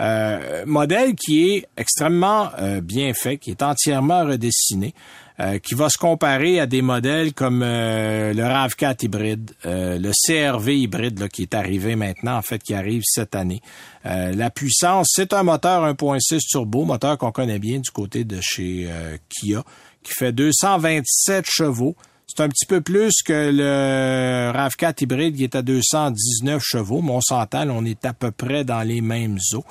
[0.00, 4.94] Euh, modèle qui est extrêmement euh, bien fait, qui est entièrement redessiné,
[5.38, 10.10] euh, qui va se comparer à des modèles comme euh, le RAV4 hybride, euh, le
[10.10, 13.60] CRV hybride là, qui est arrivé maintenant, en fait, qui arrive cette année.
[14.04, 18.88] La puissance, c'est un moteur 1.6 turbo, moteur qu'on connaît bien du côté de chez
[19.28, 19.64] Kia,
[20.04, 21.96] qui fait 227 chevaux.
[22.28, 27.10] C'est un petit peu plus que le RAV4 hybride qui est à 219 chevaux, mais
[27.10, 29.64] on s'entend, on est à peu près dans les mêmes eaux.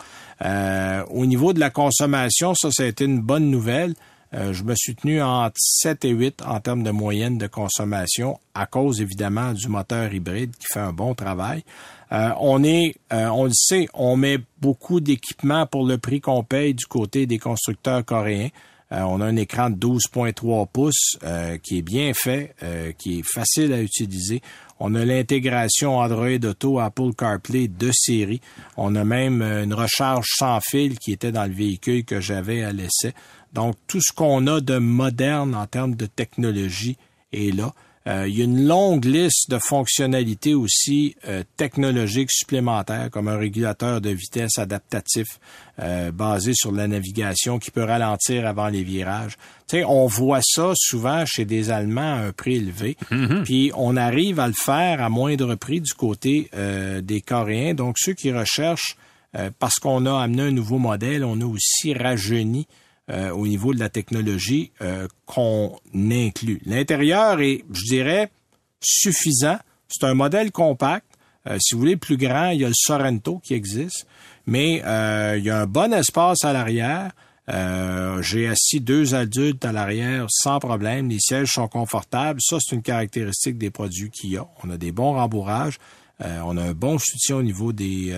[1.11, 3.95] Au niveau de la consommation, ça, ça a été une bonne nouvelle.
[4.35, 8.37] Euh, je me suis tenu entre 7 et 8 en termes de moyenne de consommation
[8.53, 11.63] à cause évidemment du moteur hybride qui fait un bon travail.
[12.11, 16.43] Euh, on est, euh, on le sait, on met beaucoup d'équipements pour le prix qu'on
[16.43, 18.49] paye du côté des constructeurs coréens.
[18.91, 21.17] On a un écran de 12.3 pouces
[21.63, 22.55] qui est bien fait,
[22.99, 24.41] qui est facile à utiliser.
[24.79, 28.41] On a l'intégration Android Auto, Apple CarPlay de série.
[28.77, 32.71] On a même une recharge sans fil qui était dans le véhicule que j'avais à
[32.71, 33.13] l'essai.
[33.55, 36.97] Donc, tout ce qu'on a de moderne en termes de technologie
[37.31, 37.73] est là.
[38.07, 43.37] Euh, il y a une longue liste de fonctionnalités aussi euh, technologiques supplémentaires, comme un
[43.37, 45.39] régulateur de vitesse adaptatif
[45.79, 49.37] euh, basé sur la navigation qui peut ralentir avant les virages.
[49.67, 52.95] Tu sais, on voit ça souvent chez des Allemands à un prix élevé,
[53.43, 57.73] puis on arrive à le faire à moindre prix du côté euh, des Coréens.
[57.73, 58.97] Donc, ceux qui recherchent,
[59.35, 62.67] euh, parce qu'on a amené un nouveau modèle, on a aussi rajeuni
[63.11, 66.59] euh, au niveau de la technologie euh, qu'on inclut.
[66.65, 68.31] L'intérieur est, je dirais,
[68.81, 69.57] suffisant.
[69.87, 71.05] C'est un modèle compact.
[71.47, 74.07] Euh, si vous voulez plus grand, il y a le Sorento qui existe,
[74.47, 77.11] mais euh, il y a un bon espace à l'arrière.
[77.47, 81.09] Euh, J'ai assis deux adultes à l'arrière sans problème.
[81.09, 82.41] Les sièges sont confortables.
[82.41, 84.47] Ça, c'est une caractéristique des produits qu'il y a.
[84.63, 85.77] On a des bons rembourrages.
[86.21, 88.17] Euh, on a un bon soutien au niveau des,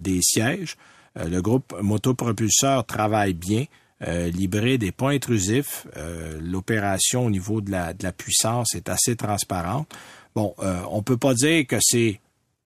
[0.00, 0.76] des sièges.
[1.18, 3.64] Euh, le groupe motopropulseur travaille bien.
[4.06, 5.86] Euh, L'hybride n'est pas intrusif.
[5.96, 9.88] Euh, L'opération au niveau de la, de la puissance est assez transparente.
[10.34, 12.20] Bon, euh, on peut pas dire que c'est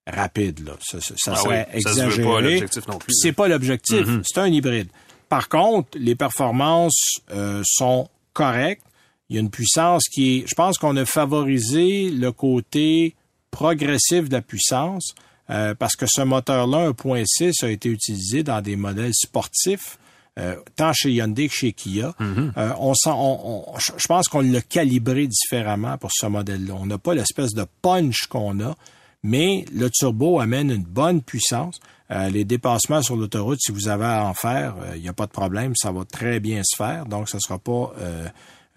[0.07, 0.73] rapide, là.
[0.81, 2.23] Ça, ça, ça Ah serait oui, exagéré.
[2.23, 3.19] pas l'objectif non plus, Puis là.
[3.21, 4.07] C'est pas l'objectif.
[4.07, 4.21] Mhm.
[4.25, 4.89] C'est un hybride.
[5.29, 8.83] Par contre, les performances euh, sont correctes.
[9.29, 10.45] Il y a une puissance qui est.
[10.47, 13.15] Je pense qu'on a favorisé le côté
[13.51, 15.13] progressif de la puissance
[15.49, 19.97] euh, parce que ce moteur-là, 1.6, a été utilisé dans des modèles sportifs.
[20.37, 22.13] euh, tant chez Hyundai que chez Kia.
[22.21, 26.75] Euh, on sent, on, on- je pense qu'on l'a calibré différemment pour ce modèle-là.
[26.79, 28.75] On n'a pas l'espèce de punch qu'on a,
[29.21, 31.79] mais le turbo amène une bonne puissance.
[32.11, 35.13] Euh, les dépassements sur l'autoroute, si vous avez à en faire, euh, il n'y a
[35.13, 38.27] pas de problème, ça va très bien se faire, donc ça ne sera pas euh,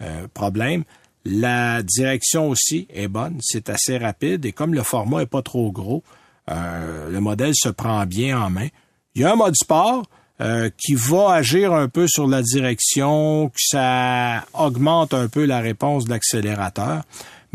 [0.01, 0.83] euh, problème.
[1.23, 5.71] La direction aussi est bonne, c'est assez rapide et comme le format est pas trop
[5.71, 6.03] gros,
[6.49, 8.67] euh, le modèle se prend bien en main.
[9.15, 10.05] Il y a un mode sport
[10.41, 15.59] euh, qui va agir un peu sur la direction, que ça augmente un peu la
[15.59, 17.03] réponse de l'accélérateur.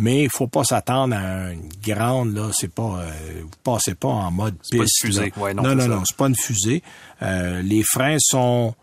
[0.01, 3.11] Mais il faut pas s'attendre à une grande là, c'est pas euh,
[3.43, 4.77] vous passez pas en mode piste.
[4.77, 5.33] Pas une fusée.
[5.37, 6.85] Ouais, non, non, non, c'est pas une fusée.
[7.23, 8.75] Euh, les freins sont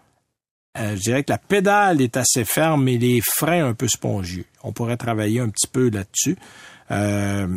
[0.77, 4.45] euh, je dirais que la pédale est assez ferme, mais les freins un peu spongieux.
[4.63, 6.37] On pourrait travailler un petit peu là-dessus.
[6.91, 7.47] Euh,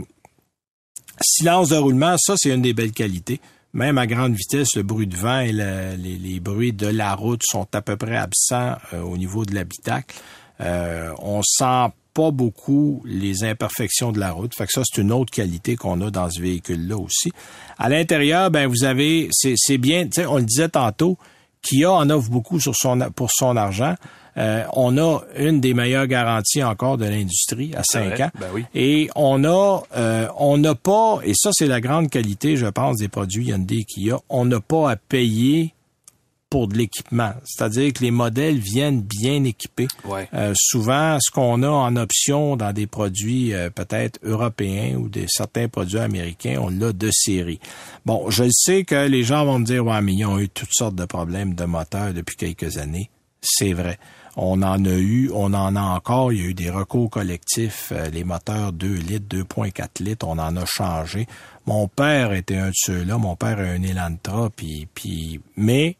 [1.20, 3.40] silence de roulement, ça, c'est une des belles qualités.
[3.74, 7.42] Même à grande vitesse, le bruit de vent et le- les, bruits de la route
[7.44, 10.16] sont à peu près absents euh, au niveau de l'habitacle.
[10.60, 14.54] Euh, on sent pas beaucoup les imperfections de la route.
[14.56, 17.30] Fait que ça, c'est une autre qualité qu'on a dans ce véhicule-là aussi.
[17.78, 21.16] À l'intérieur, ben vous avez, c'est bien, on le disait tantôt,
[21.62, 22.58] Kia en offre beaucoup
[23.14, 23.94] pour son argent.
[24.36, 28.22] Euh, on a une des meilleures garanties encore de l'industrie à C'est 5 vrai?
[28.24, 28.30] ans.
[28.40, 28.64] Ben oui.
[28.74, 32.96] Et on a, euh, on n'a pas, et ça c'est la grande qualité, je pense,
[32.98, 35.74] des produits Hyundai et Kia, on n'a pas à payer
[36.50, 37.32] pour de l'équipement.
[37.44, 39.88] C'est-à-dire que les modèles viennent bien équipés.
[40.06, 40.28] Ouais.
[40.32, 45.26] Euh, souvent, ce qu'on a en option dans des produits euh, peut-être européens ou des
[45.28, 47.60] certains produits américains, on l'a de série.
[48.06, 50.72] Bon, je sais que les gens vont me dire, ouais, mais ils ont eu toutes
[50.72, 53.10] sortes de problèmes de moteur depuis quelques années.
[53.42, 53.98] C'est vrai.
[54.40, 56.32] On en a eu, on en a encore.
[56.32, 57.90] Il y a eu des recours collectifs.
[57.90, 61.26] euh, les moteurs 2 litres, 2.4 litres, on en a changé.
[61.66, 63.18] Mon père était un de ceux-là.
[63.18, 65.96] Mon père a un Elantra, puis, puis, mais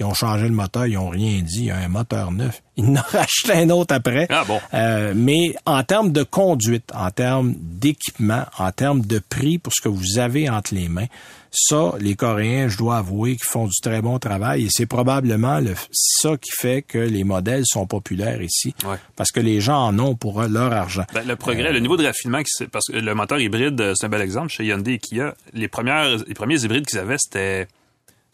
[0.00, 1.58] ils ont changé le moteur, ils ont rien dit.
[1.60, 2.62] Il y a un moteur neuf.
[2.76, 4.26] Ils en racheté un autre après.
[4.28, 4.60] Ah bon?
[4.74, 9.80] Euh, mais en termes de conduite, en termes d'équipement, en termes de prix pour ce
[9.80, 11.06] que vous avez entre les mains,
[11.52, 15.60] ça, les Coréens, je dois avouer qu'ils font du très bon travail et c'est probablement
[15.60, 18.96] le, ça qui fait que les modèles sont populaires ici Ouais.
[19.14, 21.04] parce que les gens en ont pour leur argent.
[21.14, 22.40] Ben, le progrès, le niveau de raffinement,
[22.72, 25.36] parce que le moteur hybride, euh, c'est un bel exemple chez Hyundai et Kia.
[25.52, 27.68] Les premières, les premiers hybrides qu'ils avaient, c'était,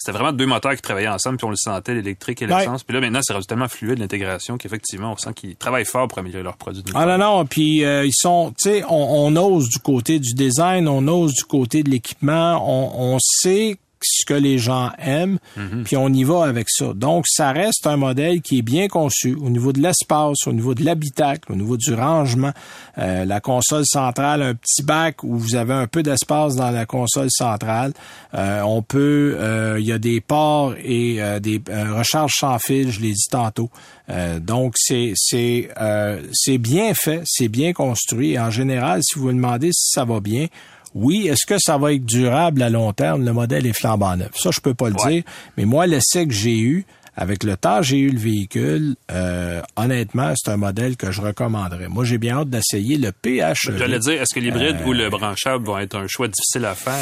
[0.03, 2.61] c'était vraiment deux moteurs qui travaillaient ensemble, puis on le sentait, l'électrique et Ouais.
[2.61, 2.85] l'essence.
[2.85, 6.43] Puis là, maintenant, c'est tellement fluide l'intégration qu'effectivement, on sent qu'ils travaillent fort pour améliorer
[6.43, 6.83] leurs produits.
[6.95, 10.33] Ah non, non, puis euh, ils sont, tu sais, on, on ose du côté du
[10.33, 15.39] design, on ose du côté de l'équipement, on, on sait ce que les gens aiment,
[15.85, 16.93] puis on y va avec ça.
[16.95, 20.75] Donc, ça reste un modèle qui est bien conçu au niveau de l'espace, au niveau
[20.75, 22.53] de l'habitacle, au niveau du rangement.
[22.99, 26.87] Euh, la console centrale, un petit bac où vous avez un peu d'espace dans la
[26.87, 27.93] console centrale.
[28.35, 32.59] Euh, on peut, euh, il y a des ports et euh, des euh, recharges sans
[32.59, 33.71] fil, je l'ai dit tantôt.
[34.09, 38.33] Euh, donc, c'est c'est euh, c'est bien fait, c'est bien construit.
[38.33, 40.47] Et en général, si vous vous demandez si ça va bien,
[40.95, 43.25] oui, est-ce que ça va être durable à long terme?
[43.25, 44.31] Le modèle est flambant neuf.
[44.35, 45.11] Ça, je peux pas le Ouais.
[45.13, 45.23] dire.
[45.57, 46.85] Mais moi, l'essai que j'ai eu,
[47.17, 51.21] avec le temps que j'ai eu le véhicule, euh, honnêtement, c'est un modèle que je
[51.21, 51.89] recommanderais.
[51.89, 53.77] Moi, j'ai bien hâte d'essayer le PHEV.
[53.79, 56.75] J'allais dire, est-ce que l'hybride Euh, ou le branchable vont être un choix difficile à
[56.75, 56.95] faire?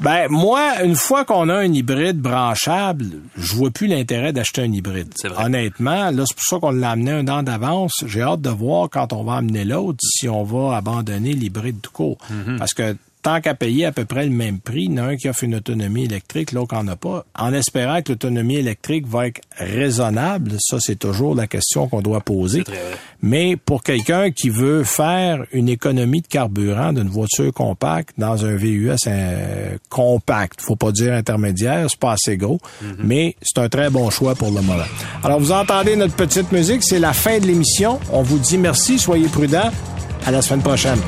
[0.00, 3.06] Ben, moi, une fois qu'on a un hybride branchable,
[3.36, 5.12] je vois plus l'intérêt d'acheter un hybride.
[5.14, 5.44] C'est vrai.
[5.44, 7.92] Honnêtement, là, c'est pour ça qu'on l'a amené un an d'avance.
[8.06, 11.92] J'ai hâte de voir quand on va amener l'autre si on va abandonner l'hybride tout
[11.92, 12.18] court.
[12.32, 12.58] Mm-hmm.
[12.58, 15.08] Parce que tant qu'à payer à peu près le même prix, il y en a
[15.08, 17.24] un qui offre une autonomie électrique, l'autre en a pas.
[17.36, 22.20] En espérant que l'autonomie électrique va être raisonnable, ça, c'est toujours la question qu'on doit
[22.20, 22.64] poser.
[23.22, 28.56] Mais pour quelqu'un qui veut faire une économie de carburant d'une voiture compacte dans un
[28.56, 32.60] VUS euh, compact, faut pas dire intermédiaire, c'est pas assez gros,
[32.98, 34.74] mais c'est un très bon choix pour le moment.
[35.22, 37.98] Alors vous entendez notre petite musique, c'est la fin de l'émission.
[38.12, 39.70] On vous dit merci, soyez prudents.
[40.26, 40.98] À la semaine prochaine.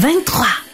[0.00, 0.69] 23.